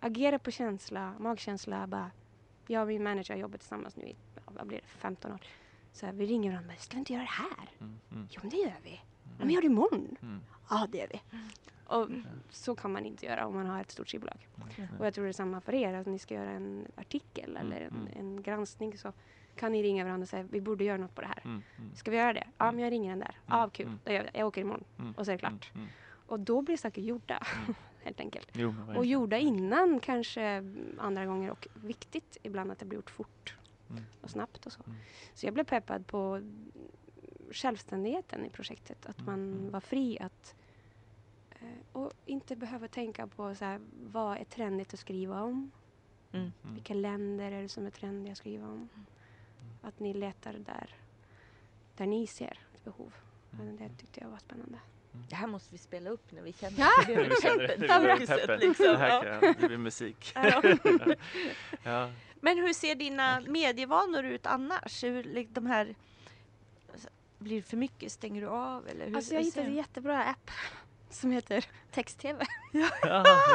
[0.00, 1.86] Agera på känsla, magkänsla.
[1.86, 2.10] Bara,
[2.66, 5.40] jag och min manager har jobbat tillsammans nu i vad blir det, 15 år.
[5.92, 6.74] Så här, vi ringer varandra.
[6.78, 7.70] Ska vi inte göra det här?
[7.80, 9.00] Mm, mm, Jo, men det gör vi.
[9.38, 10.16] Ja, men gör det imorgon.
[10.22, 10.40] mm.
[10.70, 11.20] Ja, det gör vi.
[11.84, 12.08] Och
[12.50, 14.48] så kan man inte göra om man har ett stort skivbolag.
[14.54, 15.94] Nej, Och jag tror det är samma för er.
[15.94, 18.08] Att ni ska göra en artikel Mm, eller en, mm.
[18.16, 19.12] en granskning så
[19.56, 21.40] kan ni ringa varandra och säga vi borde göra något på det här.
[21.44, 22.44] Mm, mm, Ska vi göra det?
[22.58, 22.74] Ja, Mm.
[22.76, 23.36] men jag ringer den där.
[23.46, 23.86] Mm, Ja, kul.
[23.86, 23.98] mm.
[24.04, 24.38] Då gör vi det.
[24.38, 24.84] Jag åker imorgon.
[24.98, 25.70] mm, Och så är det klart.
[25.74, 25.94] mm, mm.
[26.26, 27.42] Och då blir saker gjorda.
[27.62, 27.74] Mm.
[28.02, 28.48] Helt enkelt.
[28.52, 30.64] Jo, Och gjorda innan kanske
[30.98, 33.54] andra gånger och viktigt ibland att det blir gjort fort
[33.90, 34.02] Mm.
[34.20, 34.80] och snabbt och så.
[34.86, 34.96] Mm.
[35.34, 36.40] Så jag blev peppad på
[37.52, 39.06] självständigheten i projektet.
[39.06, 39.70] Att Mm, man mm.
[39.70, 40.54] var fri att
[41.50, 45.70] eh, och inte behöva tänka på så här, vad är trendigt att skriva om?
[46.32, 46.52] Mm.
[46.62, 46.74] Mm.
[46.74, 48.88] Vilka länder är det som är trendiga att skriva om?
[49.82, 50.90] Att ni letar där,
[51.96, 53.14] där ni ser ett behov.
[53.60, 53.76] Mm.
[53.76, 54.78] Det tyckte jag var spännande.
[55.28, 56.90] Det här måste vi spela upp när vi känner Ja.
[57.06, 57.28] det.
[57.28, 57.86] Nu känner det,
[58.26, 58.58] peppen.
[58.60, 58.86] liksom.
[58.86, 60.32] Det här kan, det blir musik.
[60.34, 60.62] Ja.
[61.82, 62.10] ja.
[62.40, 65.04] Men hur ser dina medievanor ut annars?
[65.04, 65.94] Hur, de här,
[67.38, 68.12] blir det för mycket?
[68.12, 68.88] Stänger du av?
[68.88, 70.50] Eller hur, Alltså jag hur hittade en jättebra app
[71.10, 72.44] som heter Text-TV.
[72.72, 72.88] Ja,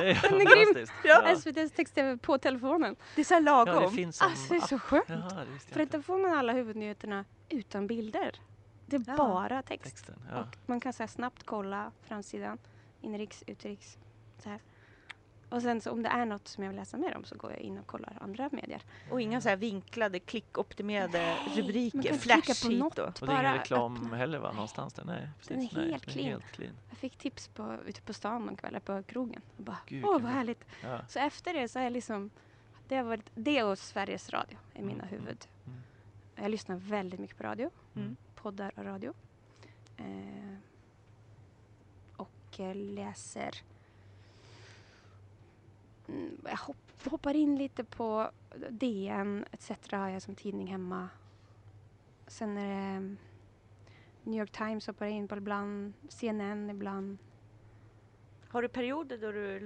[0.01, 0.87] det är Den är grym.
[1.03, 1.21] Ja.
[1.25, 1.29] Ja.
[1.29, 2.95] SVTs Text-TV på telefonen.
[3.15, 3.83] Det är så här ja, lagom.
[3.83, 5.05] det finns som Alltså det är så skönt.
[5.09, 6.01] Jaha, För då inte.
[6.01, 8.35] får man alla huvudnyheterna utan bilder.
[8.85, 9.15] Det är Ja.
[9.17, 9.83] bara text.
[9.95, 10.15] Texten.
[10.31, 10.39] Ja.
[10.41, 12.57] Och man kan så här snabbt kolla framsidan,
[13.01, 13.97] inrikes, utrikes.
[14.43, 14.59] Så här.
[15.53, 17.51] Och sen så om det är något som jag vill läsa mer om så går
[17.51, 18.81] jag in och kollar andra medier.
[19.11, 22.99] Och inga så här vinklade, klickoptimerade Nej, rubriker, flash hit något.
[22.99, 23.07] och...
[23.07, 24.17] Och det är ingen bara reklam öppna.
[24.17, 25.03] heller va, någonstans där?
[25.05, 25.47] Nej, precis.
[25.49, 26.29] Den är Nej, helt den clean.
[26.29, 26.73] helt clean.
[26.89, 29.41] Jag fick tips på, ute på stan någon kväll, på krogen.
[29.57, 30.65] Och bara, Gud, åh vad härligt.
[30.83, 30.99] Ja.
[31.07, 32.29] Så efter det så har jag liksom,
[32.87, 35.45] det har varit, det och Sveriges Radio är mina Mm, huvud.
[35.65, 35.79] mm.
[36.35, 38.15] Jag lyssnar väldigt mycket på radio, Mm.
[38.35, 39.13] poddar och radio.
[39.97, 40.55] Eh,
[42.17, 43.53] och eh, läser, mm,
[46.43, 48.31] jag hopp, hoppar in lite på
[48.69, 49.71] DN etc.
[49.91, 51.09] har jag som tidning hemma.
[52.27, 53.17] Sen är det mm,
[54.23, 57.17] New York Times hoppar jag in på ibland, CNN ibland.
[58.47, 59.59] Har du perioder då du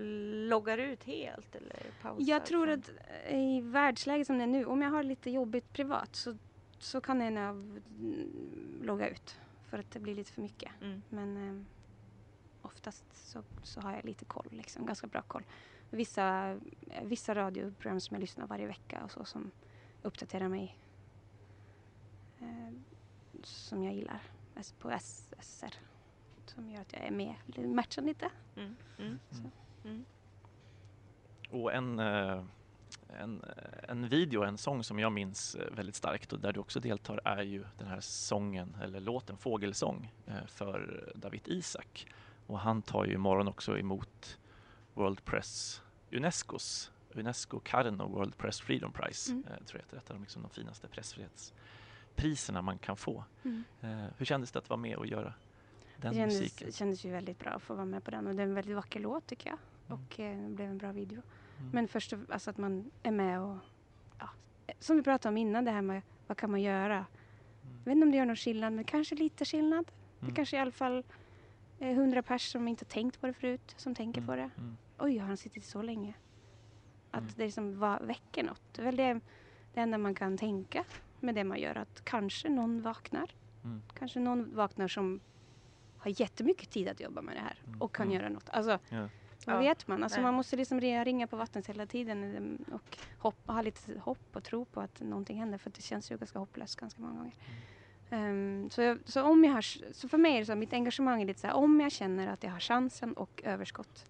[0.50, 2.32] loggar ut helt eller pausar?
[2.32, 2.92] Jag tror att
[3.26, 6.38] eh, i världsläget som det är nu, om jag har lite jobbigt privat så,
[6.80, 10.72] så kan jag mm, logga ut för att det blir lite för mycket.
[10.82, 11.02] Mm.
[11.10, 11.64] Men eh,
[12.68, 15.44] oftast så, så har jag lite koll, liksom, ganska bra koll.
[15.90, 16.52] Vissa,
[16.90, 19.52] eh, vissa radioprogram som jag lyssnar varje vecka och så som
[20.02, 20.78] uppdaterar mig
[22.40, 22.74] eh,
[23.44, 24.22] som jag gillar
[24.80, 25.74] på SSR
[26.50, 28.30] som gör att jag är med, matchar lite.
[28.56, 28.76] Mm.
[29.00, 29.20] Mm.
[29.32, 29.52] Så.
[29.88, 30.06] Mm.
[31.50, 32.44] Och en, eh,
[33.08, 33.44] en,
[33.88, 37.22] en video, en sång som jag minns eh, väldigt starkt och där du också deltar
[37.26, 42.08] är ju den här sången eller låten Fågelsång eh, för David Isak.
[42.48, 44.40] Och han tar ju imorgon också emot
[44.94, 45.82] World Press
[46.12, 49.32] Unescos Unesco Carno World Press Freedom Prize.
[49.32, 49.44] Mm.
[49.44, 49.98] Eh, tror jag heter.
[49.98, 53.24] Ett av de, liksom, de finaste pressfrihetspriserna man kan få.
[53.44, 53.64] Mm.
[53.82, 55.34] Eh, hur kändes det att vara med och göra
[55.98, 56.72] den det kändes, musiken?
[56.72, 58.76] kändes ju väldigt bra att få vara med på den och det är en väldigt
[58.76, 59.60] vacker låt tycker jag.
[59.88, 60.04] Mm.
[60.04, 61.22] Och eh, det blev en bra video.
[61.60, 61.72] Mm.
[61.72, 63.58] Men först alltså att man är med och
[64.20, 64.30] ja,
[64.80, 66.96] som vi pratade om innan det här med vad kan man göra.
[66.96, 67.06] Mm.
[67.78, 69.86] Jag vet inte om det gör någon skillnad men kanske lite skillnad.
[70.20, 70.36] Det Mm.
[70.36, 71.04] kanske i alla fall är
[71.80, 74.28] hundra pers som inte tänkt på det förut som tänker Mm.
[74.28, 74.50] på det.
[74.58, 74.78] Mm.
[75.00, 76.14] Oj, har han suttit så länge?
[77.12, 77.34] Att Mm.
[77.36, 78.62] det liksom va, väcker något.
[78.74, 79.20] Det är väl det,
[79.74, 80.84] det enda man kan tänka
[81.20, 81.76] med det man gör.
[81.76, 83.32] Att kanske någon vaknar.
[83.64, 83.82] Mm.
[83.94, 85.20] Kanske någon vaknar som
[85.98, 87.82] har jättemycket tid att jobba med det här Mm.
[87.82, 88.16] och kan Mm.
[88.20, 88.50] göra något.
[88.50, 89.10] Alltså, Ja.
[89.46, 89.60] vad Ja.
[89.60, 90.04] vet man?
[90.04, 94.36] Alltså, man måste liksom ringa på vattnet hela tiden eh, och hoppa, ha lite hopp
[94.36, 95.58] och tro på att någonting händer.
[95.58, 97.34] För att det känns ju ganska hopplöst ganska många gånger.
[98.10, 101.22] Ehm, så, jag, så, om jag har, så för mig är det så mitt engagemang
[101.22, 104.06] är lite så här, om jag känner att jag har chansen och överskott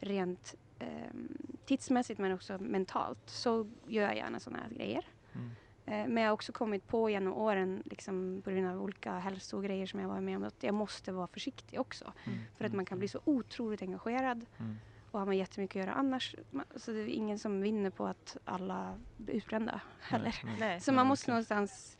[0.00, 1.28] rent ehm,
[1.66, 5.04] tidsmässigt men också mentalt så gör jag gärna sådana här grejer.
[5.32, 5.50] Mm.
[5.86, 9.86] Eh, Men jag har också kommit på genom åren, liksom, på grund av olika hälsogrejer
[9.86, 12.12] som jag varit med om, att jag måste vara försiktig också.
[12.24, 12.38] Mm.
[12.58, 14.76] För att man kan bli så otroligt engagerad Mm.
[15.10, 16.34] och har man jättemycket att göra annars.
[16.52, 20.40] ma- Så det är ingen som vinner på att alla blir utbrända heller.
[20.44, 20.56] Nej.
[20.60, 20.80] Nej.
[20.80, 21.98] Så man måste någonstans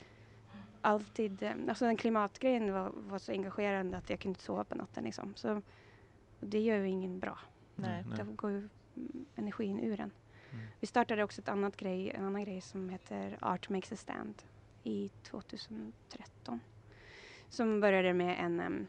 [0.84, 4.74] alltid, eh, alltså den klimatgrejen var, var så engagerande att jag kunde inte sova på
[4.74, 5.34] natten liksom.
[5.36, 5.62] Så
[6.40, 7.38] det gör ju ingen bra.
[7.74, 8.04] Nej.
[8.08, 8.18] Nej.
[8.18, 10.10] Då går ju mm, energin ur en.
[10.50, 10.66] Mm.
[10.80, 14.42] Vi startade också ett annat grej, en annan grej som heter Art Makes a Stand
[14.82, 16.60] i 2013.
[17.48, 18.60] Som började med en...
[18.60, 18.86] em,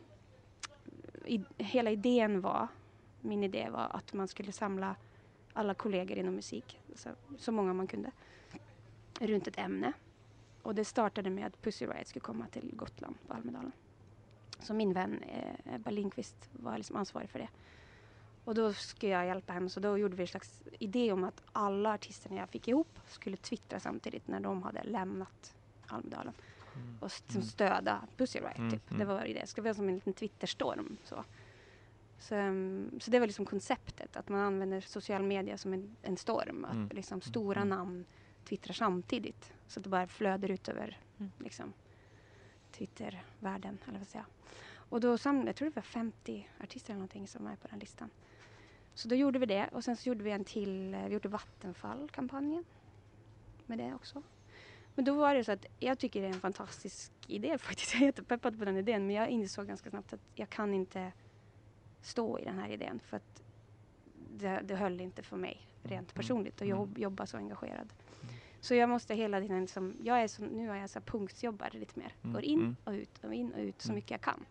[1.25, 2.67] i, hela idén var,
[3.21, 4.95] min idé var att man skulle samla
[5.53, 8.11] alla kollegor inom musik, så, så många man kunde,
[9.19, 9.93] runt ett ämne.
[10.65, 13.71] Och det startade med att Pussy Riot skulle komma till Gotland på Almedalen.
[14.59, 17.47] Så min vän eh, Ebba Lindqvist var liksom ansvarig för det.
[18.43, 21.41] Och då skulle jag hjälpa henne så då gjorde vi en slags idé om att
[21.51, 25.55] alla artisterna jag fick ihop skulle twittra samtidigt när de hade lämnat
[25.87, 26.33] Almedalen
[26.75, 26.97] Mm.
[27.01, 27.43] och st- Mm.
[27.47, 28.57] stöda Pussy Riot.
[28.57, 28.89] Mm, Typ.
[28.91, 28.99] mm.
[28.99, 29.33] Det var det.
[29.33, 30.97] Det skulle vara som en liten Twitterstorm.
[31.03, 31.23] Så.
[32.19, 36.17] Så, um, så det var liksom konceptet, att man använder social media som en, en
[36.17, 36.65] storm.
[36.65, 36.89] Att Mm.
[36.93, 38.05] liksom stora namn
[38.45, 39.53] twittrar samtidigt.
[39.67, 41.31] Så att det bara flödar ut över Mm.
[41.39, 41.73] liksom,
[42.71, 43.77] Twittervärlden.
[43.87, 44.25] Eller vad säga.
[44.89, 47.79] Och då samlade, jag tror det var 50 artister eller någonting som med på den
[47.79, 48.09] listan.
[48.93, 52.65] Så då gjorde vi det och sen så gjorde vi en till, vi gjorde Vattenfall-kampanjen
[53.65, 54.21] med det också.
[54.95, 57.93] Men då var det så att jag tycker det är en fantastisk idé faktiskt.
[57.93, 61.11] Jag är jättepeppad på den idén men jag insåg ganska snabbt att jag kan inte
[62.01, 63.43] stå i den här idén för att
[64.31, 66.15] det, det höll inte för mig rent Mm.
[66.15, 66.77] personligt och Mm.
[66.77, 67.93] jobb, jobba så engagerad.
[68.65, 71.69] Så jag måste hela tiden, liksom, jag är så, nu är jag så här punktsjobbare
[71.79, 72.13] lite mer.
[72.23, 72.75] Mm, Går in mm.
[72.83, 73.95] och ut och in och ut så Mm.
[73.95, 74.45] mycket jag kan.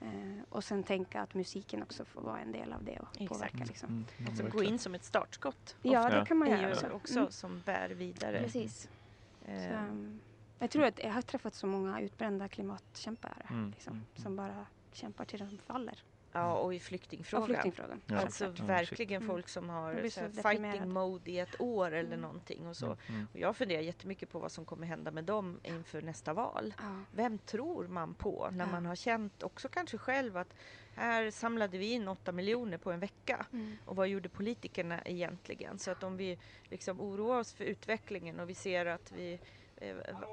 [0.00, 3.28] Eh, och sen tänka att musiken också får vara en del av det och Exakt.
[3.28, 3.64] påverka.
[3.64, 3.88] Liksom.
[3.88, 5.76] Mm, mm, Alltså gå in som ett startskott.
[5.82, 6.20] Ja, Ofta.
[6.20, 6.68] det kan man är göra.
[6.68, 6.90] ju så.
[6.90, 7.30] också Mm.
[7.30, 8.38] som bär vidare.
[8.42, 8.82] Precis.
[8.82, 10.20] Så, Eh, um,
[10.58, 14.66] jag tror att jag har träffat så många utbrända klimatkämpar Mm, liksom, mm, som bara
[14.92, 16.02] kämpar till de faller.
[16.32, 17.46] Ja, och i flyktingfrågan.
[17.46, 18.00] flyktingfrågan.
[18.06, 18.18] Ja.
[18.20, 19.34] Alltså Ja, verkligen Mm.
[19.34, 22.20] folk som har här, fighting mode i ett år eller Mm.
[22.20, 22.86] någonting och så.
[22.86, 23.26] Mm, mm.
[23.32, 26.74] Och jag funderar jättemycket på vad som kommer hända med dem inför nästa val.
[26.78, 26.84] Ja.
[27.12, 28.70] Vem tror man på när Ja.
[28.70, 30.54] man har känt också kanske själv att
[30.94, 33.46] här samlade vi in 8 miljoner på en vecka.
[33.52, 33.76] Mm.
[33.84, 35.78] Och vad gjorde politikerna egentligen?
[35.78, 39.40] Så att om vi liksom oroar oss för utvecklingen och vi ser att vi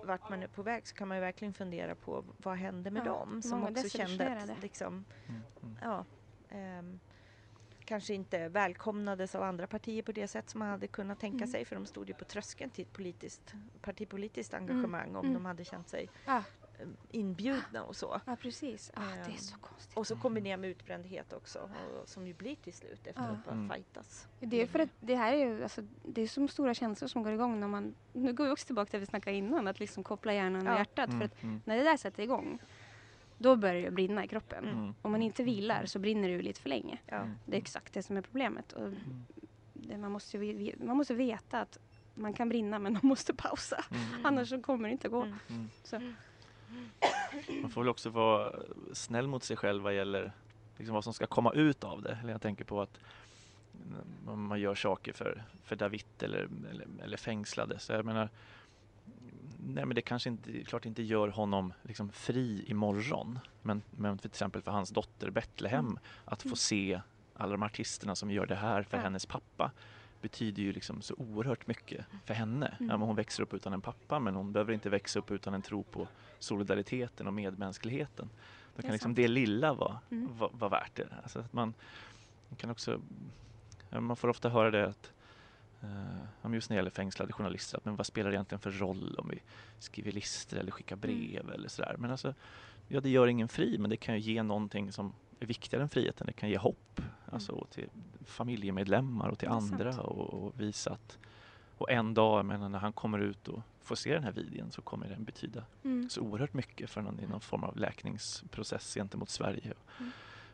[0.04, 3.00] vart man är på väg så kan man ju verkligen fundera på vad hände med
[3.06, 5.76] Ja, dem som också kände att liksom, Mm, mm.
[5.82, 6.06] ja,
[6.50, 7.00] ehm,
[7.86, 11.48] kanske inte välkomnades av andra partier på det sätt som man hade kunnat tänka Mm.
[11.48, 15.34] sig för de stod ju på tröskeln till ett politiskt, partipolitiskt engagemang om mm.
[15.34, 16.44] de hade känt sig Ja.
[17.12, 18.22] Inbjudna och så.
[18.26, 18.92] ja, precis.
[18.94, 19.98] Ah, det är Ehm, så konstigt.
[19.98, 21.70] Och så kombinerat med utbrändhet också
[22.02, 23.70] och, som ju blir till slut efter att bara Mm.
[23.70, 24.28] fightas.
[24.40, 27.24] Det är för att det här är ju, alltså, det är som stora känslor som
[27.24, 29.80] går igång när man, nu går vi också tillbaka till det vi snackade innan, att
[29.80, 30.78] liksom koppla hjärnan och Ja.
[30.78, 31.10] hjärtat.
[31.10, 31.62] För Mm, att mm.
[31.66, 32.60] när det där sätter igång
[33.38, 34.68] då börjar det brinna i kroppen.
[34.68, 34.94] Mm.
[35.02, 36.98] Om man inte vilar så brinner det ju lite för länge.
[37.06, 37.16] Ja.
[37.16, 37.36] Mm.
[37.46, 38.74] Det är exakt det som är problemet.
[38.74, 39.26] Och Mm.
[39.74, 41.78] det, man, måste, ju man måste veta att
[42.16, 43.86] man kan brinna men man måste pausa.
[43.92, 44.04] Mm.
[44.26, 45.22] Annars så kommer det inte gå.
[45.22, 45.38] Mm.
[45.50, 45.70] Mm.
[45.84, 46.02] Så.
[47.62, 48.56] Man får väl också vara
[48.94, 50.32] snäll mot sig själv vad gäller
[50.78, 52.18] liksom vad som ska komma ut av det.
[52.22, 53.00] Eller jag tänker på att
[54.34, 57.80] man gör saker för, för David eller, eller, eller fängslade.
[57.80, 58.30] Så jag menar,
[59.60, 63.40] nej men det kanske inte, klart inte gör honom liksom fri imorgon.
[63.62, 66.56] Men, men för till exempel för hans dotter Betlehem, att få Mm.
[66.56, 67.02] se
[67.34, 69.72] alla de artisterna som gör det här för hennes pappa
[70.22, 72.76] betyder ju liksom så oerhört mycket för henne.
[72.80, 72.90] Mm.
[72.90, 75.62] Ja, hon växer upp utan en pappa men hon behöver inte växa upp utan en
[75.62, 76.08] tro på
[76.40, 78.30] solidariteten och medmänskligheten.
[78.30, 79.16] Då Det kan liksom sant.
[79.16, 80.38] det lilla vara, Mm.
[80.38, 81.08] vara, vara värt det.
[81.24, 81.74] Alltså att man,
[82.50, 83.02] man kan också,
[83.90, 85.12] man får ofta höra det att
[86.42, 89.16] om just när det gäller fängslade journalister, att men vad spelar det egentligen för roll
[89.20, 89.40] om vi
[89.80, 91.96] skriver listor eller skickar brev eller sådär.
[92.00, 92.34] Men alltså,
[92.88, 95.90] ja det gör ingen fri men det kan ju ge någonting som är viktigare än
[95.90, 96.28] friheten.
[96.28, 97.90] Det kan ge hopp alltså, till
[98.26, 101.18] familjemedlemmar och till andra och, och visa att
[101.78, 104.82] och en dag, menar, när han kommer ut och får se den här videon så
[104.82, 106.10] kommer den betyda Mm.
[106.10, 109.74] så oerhört mycket för någon, i någon form av läkningsprocess gentemot Sverige.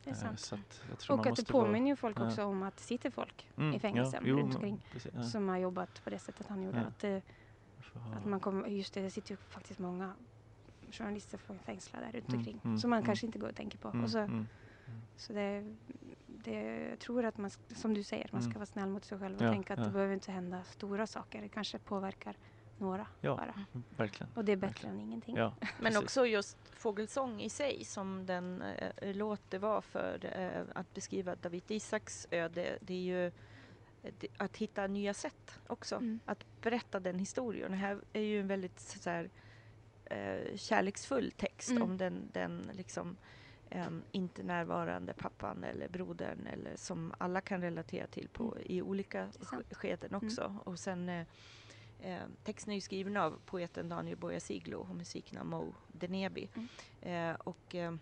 [0.04, 0.36] Det är Eh.
[0.36, 2.28] Så att jag tror Och att det påminner ju folk Ja.
[2.28, 5.12] också om att det sitter folk Mm, i fängelse ja, jo, runt men omkring precis,
[5.16, 5.24] ja.
[5.24, 6.80] som har jobbat på det sättet han gjorde.
[6.82, 7.04] Att,
[7.94, 10.14] ha- att man kommer, just det, det sitter ju faktiskt många
[10.92, 13.06] journalister från fängslade runt Mm, omkring mm, som man mm.
[13.06, 13.88] kanske inte går och tänker på.
[13.88, 14.48] Mm, Och så, mm.
[15.18, 15.64] Så det,
[16.28, 18.60] det, jag tror att man, som du säger, man ska Mm.
[18.60, 19.86] vara snäll mot sig själv och Ja, tänka att ja.
[19.86, 21.42] det behöver inte hända stora saker.
[21.42, 22.38] Det kanske påverkar
[22.78, 23.36] några Ja.
[23.36, 23.66] bara.
[23.98, 24.32] Verkligen.
[24.36, 24.96] Och det är bättre verkligen.
[24.96, 25.36] än ingenting.
[25.36, 30.62] Ja, Men också just Fågelsång i sig som den eh, låt det var för eh,
[30.76, 32.78] att beskriva David Isaks öde.
[32.82, 33.32] Det är ju
[34.20, 35.96] det, att hitta nya sätt också.
[35.96, 36.20] Mm.
[36.26, 37.72] Att berätta den historien.
[37.72, 39.30] Det här är ju en väldigt så här,
[40.06, 41.84] eh, kärleksfull text Mm.
[41.84, 43.18] om den, den liksom
[43.70, 49.20] em, inte närvarande pappan eller brodern eller som alla kan relatera till på, i olika
[49.20, 49.32] Mm.
[49.32, 49.52] sant.
[49.54, 49.64] Mm.
[49.64, 50.56] sk- skeden också.
[50.64, 51.26] Och sen eh,
[52.02, 56.50] eh, texten är ju skriven av poeten Daniel Boyasiglo och musiken av Mo Denebi.
[56.56, 56.68] Mm.
[57.32, 57.96] Eh, och eh,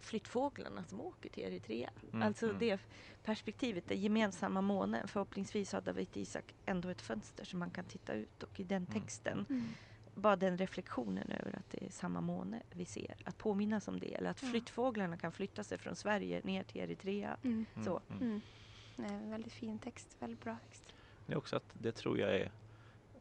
[0.00, 1.90] flyttfåglarna som åker till Eritrea.
[2.12, 2.58] Mm, alltså mm.
[2.58, 2.80] det
[3.24, 5.08] perspektivet, den gemensamma månen.
[5.08, 8.82] Förhoppningsvis har David Isak ändå ett fönster som man kan titta ut och i den
[8.82, 8.92] Mm.
[9.00, 9.64] texten Mm.
[10.14, 13.14] Bara den reflektionen över att det är samma måne vi ser.
[13.24, 17.36] Att påminnas om det eller att flyttfåglarna kan flytta sig från Sverige ner till Eritrea.
[17.42, 17.64] Mm.
[17.74, 18.00] Mm, så.
[18.10, 18.22] mm.
[18.22, 18.40] Mm.
[18.96, 20.84] Nej, väldigt fin text, väldigt bra text.
[21.26, 22.50] Det är också att det tror jag är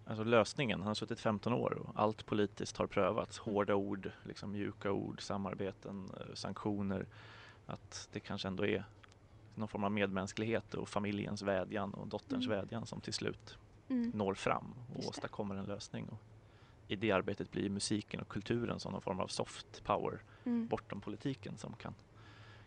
[0.05, 0.79] alltså lösningen.
[0.79, 3.37] Han har suttit 15 år och allt politiskt har prövats.
[3.37, 7.05] Hårda ord, liksom mjuka ord, samarbeten, eh, sanktioner.
[7.65, 8.83] Att det kanske ändå är
[9.55, 12.57] någon form av medmänsklighet och familjens vädjan och dotterns Mm.
[12.59, 13.57] vädjan som till slut
[13.89, 14.11] Mm.
[14.15, 16.07] når fram och Just åstadkommer en lösning.
[16.91, 20.67] I det arbetet blir musiken och kulturen som någon form av soft power Mm.
[20.67, 21.93] bortom politiken som kan,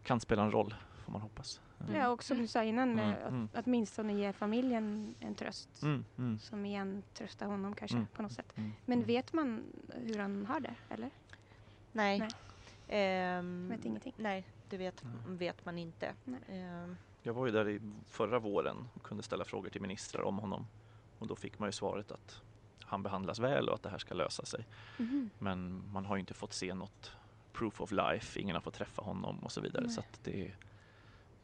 [0.03, 1.61] kan spela en roll, får man hoppas.
[1.81, 1.95] Mm.
[1.95, 3.49] Ja, och som du sa innan, Mm, mm.
[3.55, 5.83] att, åtminstone ge familjen en tröst.
[5.83, 8.07] Mm, mm, Som igen tröstar honom kanske Mm.
[8.07, 8.53] på något sätt.
[8.57, 9.63] mm, Men vet man
[9.95, 11.11] hur han har det, eller?
[11.93, 12.19] Nej.
[12.19, 12.29] Nej.
[12.89, 14.15] Ehm, Vet ingenting.
[14.17, 16.13] Nej, det vet, vet man inte.
[16.25, 16.41] Nej.
[16.49, 20.39] Ehm, Jag var ju där i förra våren och kunde ställa frågor till ministrar om
[20.39, 20.67] honom.
[21.19, 22.43] Och då fick man ju svaret att
[22.93, 24.67] han behandlas väl och att det här ska lösa sig.
[24.99, 25.31] Mhm.
[25.39, 27.13] Men man har ju inte fått se något
[27.53, 29.83] proof of life, ingen har fått träffa honom och så vidare.
[29.83, 29.93] Nej.
[29.93, 30.57] Så att det är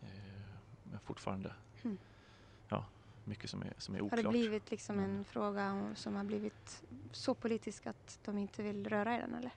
[0.03, 1.99] eh, fortfarande Mm.
[2.69, 2.85] ja,
[3.25, 4.23] mycket som är, som är Har oklart.
[4.23, 5.25] det blivit liksom en Mm.
[5.25, 6.83] fråga om- som har blivit
[7.13, 9.51] så politisk att de inte vill röra i den, eller?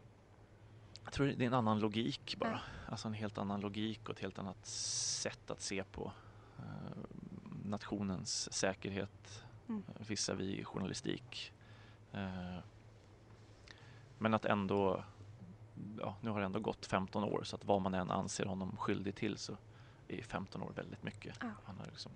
[1.04, 2.52] Jag tror det är en annan logik bara.
[2.52, 2.60] Ja.
[2.92, 6.12] Alltså en helt annan logik och ett helt annat sätt att se på
[6.60, 6.64] eh,
[7.66, 9.84] nationens säkerhet Mm.
[9.88, 11.54] eh, visavi journalistik.
[12.14, 12.57] Eh,
[14.18, 15.03] men att ändå,
[15.99, 18.78] ja, nu har det ändå gått 15 år så att vad man än anser honom
[18.78, 19.57] skyldig till så
[20.07, 21.36] är 15 år väldigt mycket.
[21.41, 21.47] Ja.
[21.66, 22.12] Han har liksom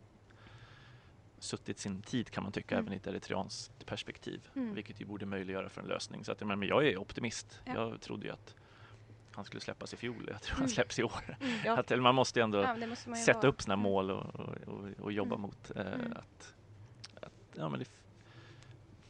[1.40, 2.86] suttit sin tid kan man tycka Mm.
[2.86, 4.50] även i ett eritreanskt perspektiv.
[4.56, 4.74] Mm.
[4.74, 6.24] Vilket ju borde möjliggöra för en lösning.
[6.26, 7.62] Så att, men jag är optimist.
[7.66, 7.74] Ja.
[7.74, 8.56] Jag trodde ju att
[9.32, 10.28] han skulle släppas i fjol.
[10.32, 10.62] Jag tror Mm.
[10.62, 11.38] han släpps i år.
[11.66, 11.78] ja.
[11.80, 13.48] Att, eller man måste ju ändå Ja, måste ju sätta vara.
[13.50, 13.84] upp sina Mm.
[13.84, 15.42] mål och, och, och, och jobba Mm.
[15.42, 15.72] mot.
[15.76, 16.12] Eh, Mm.
[16.12, 16.54] att,
[17.22, 17.86] att, ja, men det,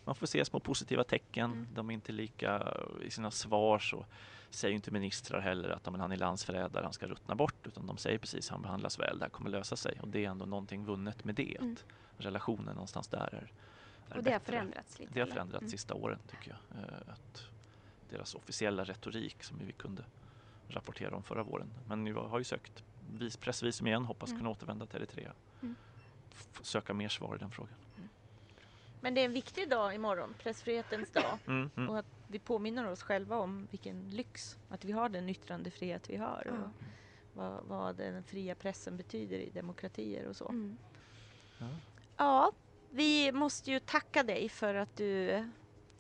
[0.05, 1.51] man får se små positiva tecken.
[1.51, 1.67] Mm.
[1.73, 4.05] De är inte lika, i sina svar så
[4.49, 7.67] säger inte ministrar heller att men han är landsförrädare, han ska ruttna bort.
[7.67, 9.99] Utan de säger precis han behandlas väl, det här kommer lösa sig.
[10.01, 11.57] Och det är ändå någonting vunnet med det.
[11.59, 11.75] Mm.
[12.17, 13.51] Relationen någonstans där är,
[14.09, 14.39] är Och det har bättre.
[14.53, 15.13] förändrats lite?
[15.13, 15.69] Det har förändrats Mm.
[15.71, 16.83] sista åren tycker jag.
[16.83, 17.43] Eh, Att
[18.09, 20.03] deras officiella retorik som vi kunde
[20.67, 21.67] rapportera om förra våren.
[21.87, 24.39] Men jag har ju sökt vis, pressvisum igen, hoppas Mm.
[24.39, 25.33] kunna återvända till Eritrea.
[25.61, 25.75] Mm.
[26.61, 27.75] Söka mer svar i den frågan.
[29.05, 31.37] Men det är en viktig dag imorgon, pressfrihetens dag.
[31.47, 31.89] Mm, mm.
[31.89, 36.15] Och att vi påminner oss själva om vilken lyx att vi har den yttrandefrihet vi
[36.15, 36.43] har.
[36.45, 36.53] Ja.
[36.53, 36.69] Och
[37.33, 40.49] vad, vad den fria pressen betyder i demokratier och så.
[40.49, 40.77] Mm.
[42.17, 42.51] Ja,
[42.89, 45.43] vi måste ju tacka dig för att du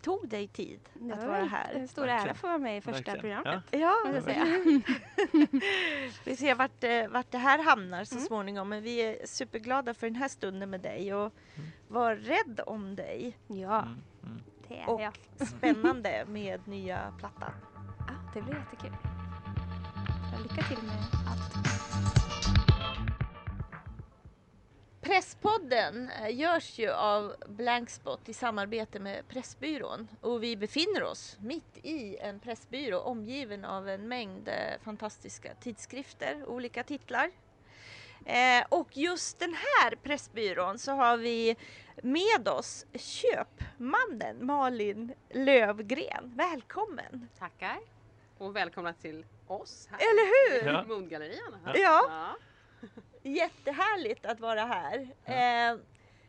[0.05, 1.73] tog dig tid att var vara här.
[1.73, 2.25] En stor Verkligen.
[2.25, 3.43] ära att få vara med i första Verkligen.
[3.43, 3.63] programmet.
[3.71, 4.45] Ja, jag säga.
[6.25, 8.27] vi ser vart, det- vart det här hamnar så Mm.
[8.27, 8.69] småningom.
[8.69, 11.69] Men vi är superglada för den här stunden med dig och Mm.
[11.87, 13.37] var rädd om dig.
[13.47, 14.41] Ja, Mm, mm.
[14.67, 15.13] det är Och- jag.
[15.47, 17.51] Spännande med nya plattan.
[17.99, 18.95] Ja, det blir jättekul.
[20.33, 20.95] Ja, lycka till med
[21.27, 21.54] allt.
[25.15, 31.77] Presspodden eh, görs ju av Blankspot i samarbete med Pressbyrån och vi befinner oss mitt
[31.83, 37.31] i en pressbyrå omgiven av en mängd eh, fantastiska tidskrifter, olika titlar.
[38.25, 41.55] Eh, och just den här Pressbyrån så har vi
[41.95, 46.33] med oss köpmannen Malin Lövgren.
[46.35, 47.29] Välkommen!
[47.39, 47.79] Tackar
[48.37, 50.73] och välkomna till oss här Eller hur?
[50.73, 50.83] Ja.
[50.83, 51.57] Modgallerian.
[51.65, 51.73] Ja.
[51.75, 52.35] Ja.
[53.25, 54.99] Jättehärligt att vara här.
[55.25, 55.79] Eh,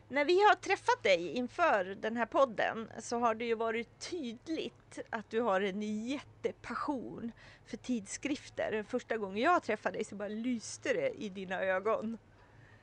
[0.09, 4.99] när vi har träffat dig inför den här podden så har det ju varit tydligt
[5.09, 7.31] att du har en jättepassion
[7.65, 8.85] för tidskrifter.
[8.87, 12.17] Första gången jag träffade dig så bara lyste det i dina ögon.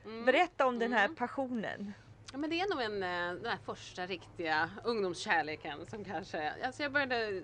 [0.05, 0.25] Mm.
[0.25, 1.17] Berätta om den här Mm.
[1.17, 1.95] passionen.
[2.33, 6.53] Ja, men det är nog en, eh, den här första riktiga ungdomskärleken som kanske...
[6.65, 7.43] Alltså jag började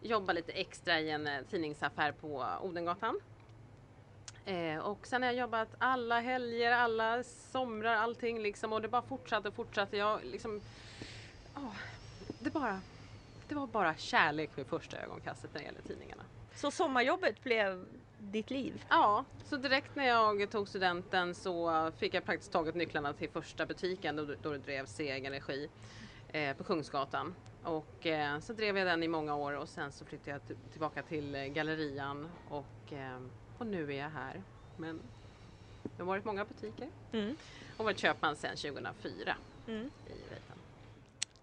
[0.00, 3.20] jobba lite extra i en eh, tidningsaffär på Odengatan.
[4.44, 9.02] Eh, och sen har jag jobbat alla helger, alla somrar, allting liksom och det bara
[9.02, 9.96] fortsatte och fortsatte.
[9.96, 10.60] Jag liksom...
[11.54, 11.72] ja,
[12.38, 12.80] det bara...
[13.48, 16.22] Det var bara kärlek vid första ögonkastet när det gäller tidningarna.
[16.54, 17.86] Så sommarjobbet blev
[18.18, 18.84] ditt liv?
[18.88, 23.66] Ja, så direkt när jag tog studenten så fick jag praktiskt taget nycklarna till första
[23.66, 25.68] butiken då, då det drevs i egen regi
[26.28, 27.34] eh, på Kungsgatan.
[27.62, 31.02] Och eh, så drev jag den i många år och sen så flyttade jag tillbaka
[31.02, 33.20] till eh, Gallerian och, eh,
[33.58, 34.42] och nu är jag här.
[34.76, 35.00] Men
[35.82, 37.36] det har varit många butiker Mm.
[37.76, 39.34] och varit köpman sedan 2004
[39.68, 39.90] Mm.
[40.06, 40.12] i.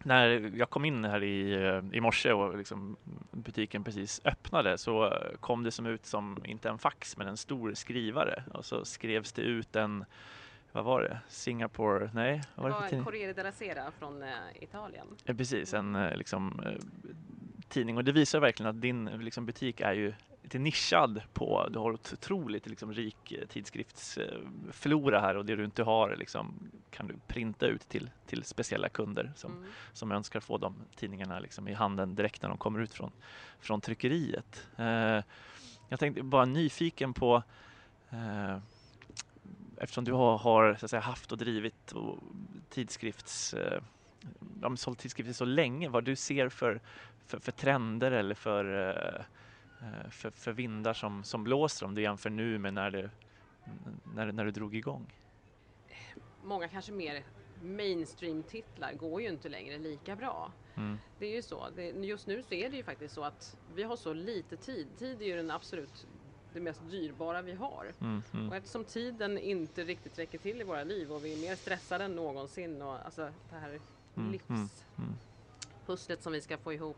[0.08, 2.96] När jag kom in här i, eh, i morse och liksom
[3.32, 7.38] butiken precis öppnade så eh, kom det som ut som, inte en fax, men en
[7.38, 8.44] stor skrivare.
[8.54, 10.06] Och så skrevs det ut en,
[10.72, 13.04] vad var det, Singapore, nej, Det var var?
[13.04, 14.30] Corriere della Sera från eh,
[14.62, 15.08] Italien.
[15.24, 16.82] Ja, precis, en eh, liksom, eh,
[17.70, 20.14] tidning och det visar verkligen att din eh, liksom, butik är ju
[20.46, 25.66] lite nischad på, du har ett otroligt liksom, rik eh, tidskriftsflora här och det du
[25.66, 29.66] inte har liksom, kan du printa ut till, till speciella kunder som, Mm.
[29.94, 33.12] som önskar få de tidningarna liksom, i handen direkt när de kommer ut från,
[33.60, 34.68] från tryckeriet.
[34.78, 35.22] Eh,
[35.90, 37.44] jag tänkte bara nyfiken på
[38.10, 38.58] eh,
[39.78, 42.18] eftersom du har, har säga, haft och drivit och
[42.70, 43.82] tidskrifts eh,
[44.62, 46.82] ja, sålt tidskrifter så länge, vad du ser för,
[47.26, 49.26] för, för trender eller för, eh,
[50.10, 53.10] för, för vindar som, som blåser om du jämför nu med när, det,
[54.16, 55.14] när, när du drog igång?
[56.44, 57.24] Många kanske mer
[57.62, 60.52] mainstream-titlar går ju inte längre lika bra.
[60.76, 60.98] Mm.
[61.20, 61.68] Det är ju så.
[61.76, 64.88] Det, just nu så är det ju faktiskt så att vi har så lite tid.
[64.98, 66.08] Tid är ju den absolut
[66.54, 67.94] det mest dyrbara vi har.
[68.02, 71.50] Mm, mm, Och eftersom tiden inte riktigt räcker till i våra liv och vi är
[71.50, 73.80] mer stressade än någonsin och alltså det här
[74.18, 76.24] Mm, livspusslet mm.
[76.24, 76.98] som vi ska få ihop.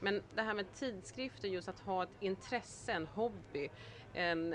[0.00, 3.68] Men det här med tidskrifter, just att ha ett intresse, en hobby,
[4.12, 4.54] en,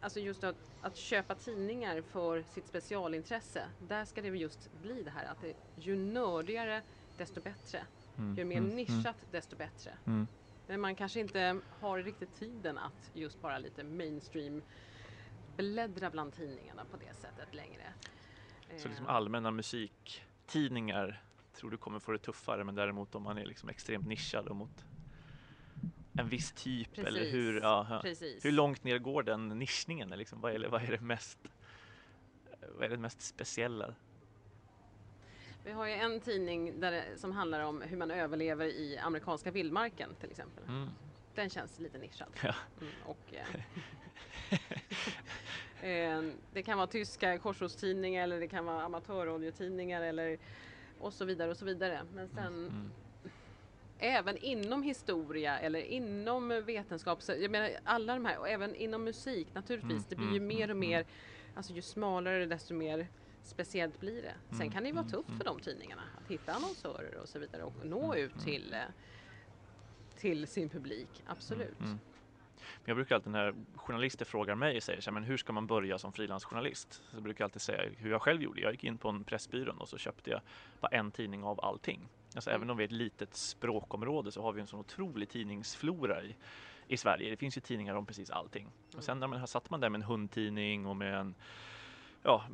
[0.00, 3.62] alltså just att, att köpa tidningar för sitt specialintresse.
[3.78, 6.82] Där ska det just bli det här att det, ju nördigare
[7.16, 7.86] desto bättre.
[8.18, 9.98] Mm, Ju mer mm, nischat desto bättre.
[10.06, 10.26] Mm.
[10.66, 14.62] Men man kanske inte har riktigt tiden att just bara lite mainstream
[15.56, 17.94] bläddra bland tidningarna på det sättet längre.
[18.78, 21.22] Så liksom Eh, allmänna musiktidningar
[21.52, 24.56] tror du kommer få det tuffare men däremot om man är liksom extremt nischad och
[24.56, 24.84] mot
[26.12, 28.02] en viss typ eller Precis, hur, ja,
[28.42, 30.08] hur långt ner går den nischningen?
[30.08, 30.40] Liksom?
[30.40, 31.38] Vad, är, vad är det mest
[32.74, 33.94] vad är det mest speciella?
[35.64, 39.50] Vi har ju en tidning där det, som handlar om hur man överlever i amerikanska
[39.50, 40.64] vildmarken till exempel.
[40.68, 40.88] Mm.
[41.34, 42.28] Den känns lite nischad.
[42.42, 42.54] Ja.
[42.80, 43.46] Mm, och, eh,
[45.90, 46.22] eh,
[46.52, 50.38] det kan vara tyska korsordstidningar eller det kan vara amatörradiotidningar eller
[51.00, 52.00] och så vidare och så vidare.
[52.14, 52.90] Men sen Mm.
[53.98, 59.04] även inom historia eller inom vetenskap, så, jag menar alla de här och även inom
[59.04, 59.90] musik naturligtvis.
[59.92, 61.06] Mm, Det blir ju mm, mer och mm, mer,
[61.54, 63.06] alltså ju smalare desto mer
[63.42, 64.34] speciellt blir det.
[64.56, 67.62] Sen kan det ju vara tufft för de tidningarna att hitta annonsörer och så vidare
[67.62, 68.78] och nå ut till, eh,
[70.16, 71.78] till sin publik, absolut.
[72.60, 75.52] Men jag brukar alltid när journalister frågar mig och säger så här, men hur ska
[75.52, 77.02] man börja som frilansjournalist?
[77.10, 78.60] Så brukar jag alltid säga hur jag själv gjorde.
[78.60, 80.40] Jag gick in på en Pressbyrån och så köpte jag
[80.80, 82.08] bara en tidning av allting.
[82.34, 82.60] Alltså Mm.
[82.60, 86.36] även om vi är ett litet språkområde så har vi en sån otrolig tidningsflora i,
[86.86, 87.30] i Sverige.
[87.30, 88.68] Det finns ju tidningar om precis allting.
[88.96, 91.34] Och sen när man satt man där med en hundtidning och med en
[92.22, 92.44] ja,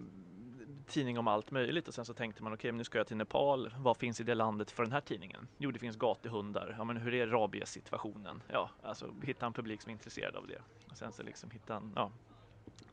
[0.86, 3.16] tidning om allt möjligt och sen så tänkte man okej, men nu ska jag till
[3.16, 3.74] Nepal.
[3.78, 5.48] Vad finns i det landet för den här tidningen?
[5.58, 6.74] Jo, det finns gatuhundar.
[6.78, 8.42] Ja, men hur är rabiessituationen?
[8.48, 10.58] Ja, alltså hitta en publik som är intresserad av det.
[10.90, 12.10] Och sen så liksom hitta en ja,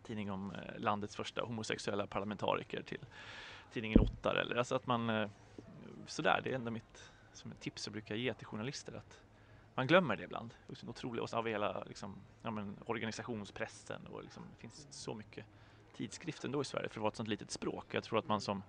[0.03, 3.05] tidning om eh, landets första homosexuella parlamentariker till
[3.73, 5.29] tidningen Ottar eller alltså att man eh,
[6.07, 9.23] sådär, det är ändå mitt som ett tips jag brukar ge till journalister att
[9.75, 10.53] man glömmer det ibland.
[10.87, 11.21] Otroligt.
[11.21, 15.45] Och så har vi hela liksom, ja, men, organisationspressen och liksom, det finns så mycket
[15.93, 17.85] tidskrifter ändå i Sverige för att vara ett sånt litet språk.
[17.91, 18.63] Jag tror att man som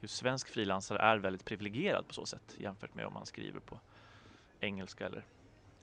[0.00, 3.80] just svensk frilansare är väldigt privilegierad på så sätt jämfört med om man skriver på
[4.60, 5.24] engelska eller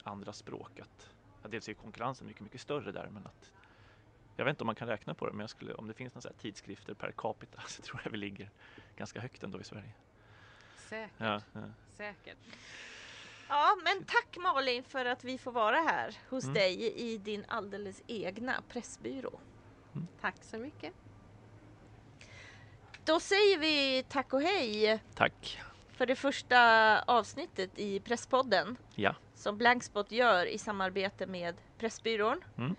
[0.04, 0.80] andra språk.
[0.80, 1.10] Att,
[1.44, 3.52] ja, dels är konkurrensen mycket, mycket större där men att
[4.36, 6.34] jag vet inte om man kan räkna på det men skulle, om det finns några
[6.34, 8.50] tidskrifter per capita så tror jag vi ligger
[8.96, 9.94] ganska högt ändå i Sverige.
[10.90, 11.12] Säkert.
[11.18, 11.62] Ja, ja.
[11.98, 12.38] Säkert.
[13.50, 16.54] Ja, men tack Malin för att vi får vara här hos Mm.
[16.54, 19.40] dig i din alldeles egna pressbyrå.
[20.22, 20.94] Tack så mycket.
[23.06, 25.62] Då säger vi tack och hej Tack!
[25.92, 26.60] för det första
[27.02, 29.16] avsnittet i Presspodden Ja.
[29.36, 32.42] som Blankspot gör i samarbete med Pressbyrån.
[32.58, 32.76] Mm.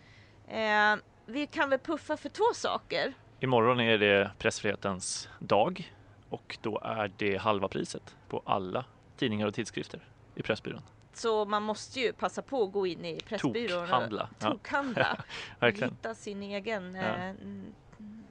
[0.49, 3.15] Eh, vi kan väl puffa för två saker.
[3.41, 5.93] Imorgon är det pressfrihetens dag
[6.29, 8.85] och då är det halva priset på alla
[9.17, 10.01] tidningar och tidskrifter
[10.35, 10.83] i Pressbyrån.
[11.15, 14.23] Så man måste ju passa på att gå in i Pressbyrån Tokhandla.
[14.23, 15.17] och Ja, tokhandla.
[15.57, 17.03] och verkligen, hitta sin egen Ja.
[17.03, 17.35] eh,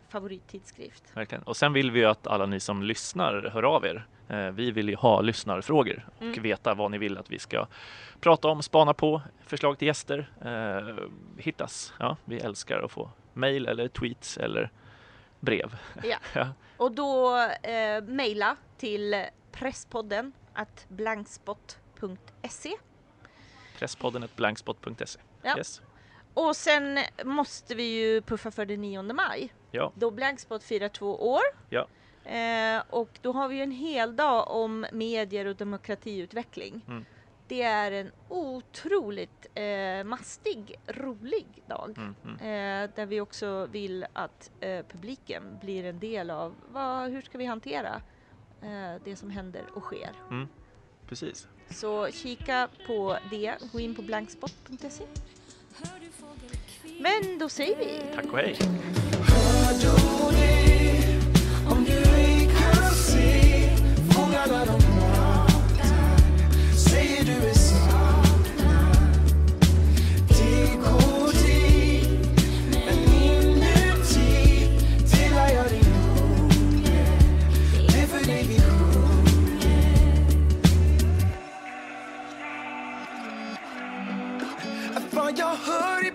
[0.10, 1.04] favorittidskrift.
[1.14, 1.44] verkligen.
[1.44, 4.08] Och sen vill vi ju att alla ni som lyssnar hör av er.
[4.30, 6.42] Eh, Vi vill ju ha lyssnarfrågor och Mm.
[6.44, 7.68] veta vad ni vill att vi ska
[8.20, 10.96] prata om, spana på, förslag till gäster, eh,
[11.38, 11.94] hittas.
[12.00, 14.72] Ja, vi älskar att få mejl eller tweets eller
[15.40, 15.78] brev.
[16.04, 16.18] Ja.
[16.36, 16.48] Ja.
[16.78, 20.86] Och då eh, mejla till presspodden at
[22.08, 22.72] blankspot.se
[23.80, 25.20] Presspodden blankspot.se.
[25.42, 25.58] Ja.
[25.58, 25.82] Yes.
[26.34, 29.54] Och sen måste vi ju puffa för den 9 maj.
[29.72, 29.92] Ja.
[29.96, 31.42] Då Blankspot firar två år.
[31.70, 31.88] Ja.
[32.32, 36.82] Eh, och då har vi ju en hel dag om medier och demokratiutveckling.
[36.88, 37.06] Mm.
[37.48, 41.94] Det är en otroligt eh, mastig, rolig dag.
[41.98, 42.36] Mm, mm.
[42.36, 47.38] Eh, där vi också vill att eh, publiken blir en del av vad, hur ska
[47.38, 48.02] vi hantera
[48.62, 50.12] eh, det som händer och sker.
[51.08, 51.48] Precis.
[51.74, 55.04] Så kika på det, gå in på blankspot.se.
[57.00, 58.58] Men då säger vi Tack och hej!
[61.72, 63.70] Om du ej kan se
[64.14, 64.91] fångarna de
[85.38, 86.12] jag hör i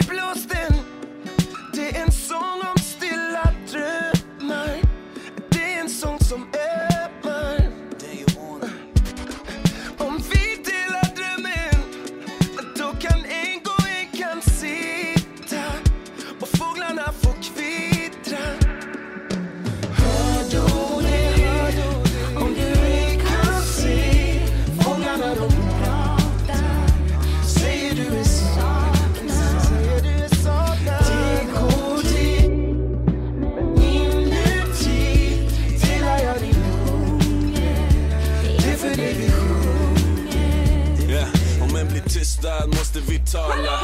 [42.19, 43.81] tystad måste vi tala.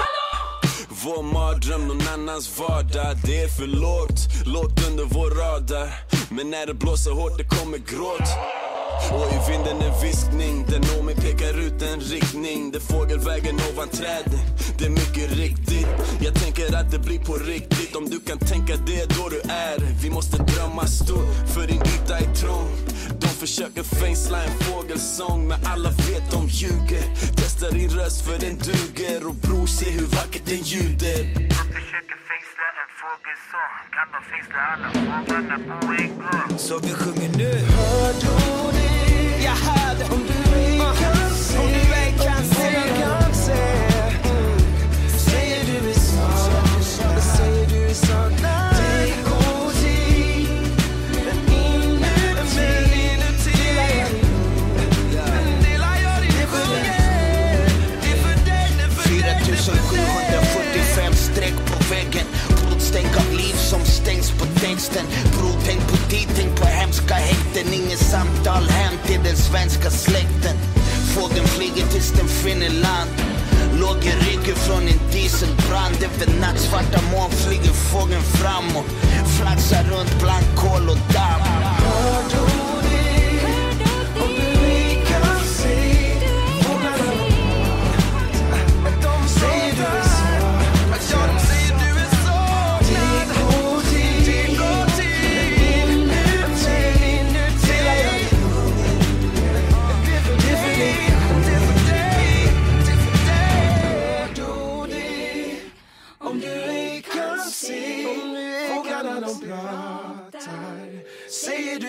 [1.05, 3.17] Vår mardröm, någon annans vardag.
[3.25, 5.89] Det är för lågt, lågt under vår radar.
[6.31, 8.29] Men när det blåser hårt det kommer gråt.
[9.13, 12.71] Och i vinden en viskning, den når mig pekar ut en riktning.
[12.73, 14.41] Där fågelvägen ovan träden,
[14.79, 15.87] det är mycket riktigt.
[16.21, 17.97] Jag tänker att det blir på riktigt.
[17.97, 19.79] Om du kan tänka det då du är.
[20.03, 22.69] Vi måste drömma stort, för din yta är trång
[23.47, 27.05] försöker fängsla en fågelsång Men alla vet de ljuger.
[27.37, 31.23] Testa din röst för den duger Och bror se hur vackert den ljuder
[31.79, 33.75] försöker fängsla en fågelsång.
[33.97, 36.59] Kan de fängsla alla fåglarna på en gång?
[36.59, 37.51] Så vi sjunger nu.
[37.75, 38.33] Hör du
[38.79, 39.45] det?
[39.45, 40.05] Jag hör det.
[40.15, 41.59] Om du ej kan se.
[41.59, 42.45] Om du ej kan
[43.35, 43.53] se.
[44.25, 44.59] mm.
[45.09, 48.72] Säger du är saknad Säger du är saknad
[64.43, 65.07] på på texten.
[65.39, 67.73] Bror tänk på tid, tänk på hemska häkten.
[67.73, 70.57] Inget samtal hem till den svenska släkten.
[71.15, 73.11] Fågeln flyger tills den finner land.
[73.81, 75.97] Låg i ryggen från en dieselbrand.
[76.07, 78.87] Över nattsvarta moln flyger fågeln framåt.
[79.39, 82.62] Flaxar runt bland kol och damm.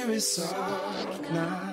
[0.04, 1.73] spirit soft now.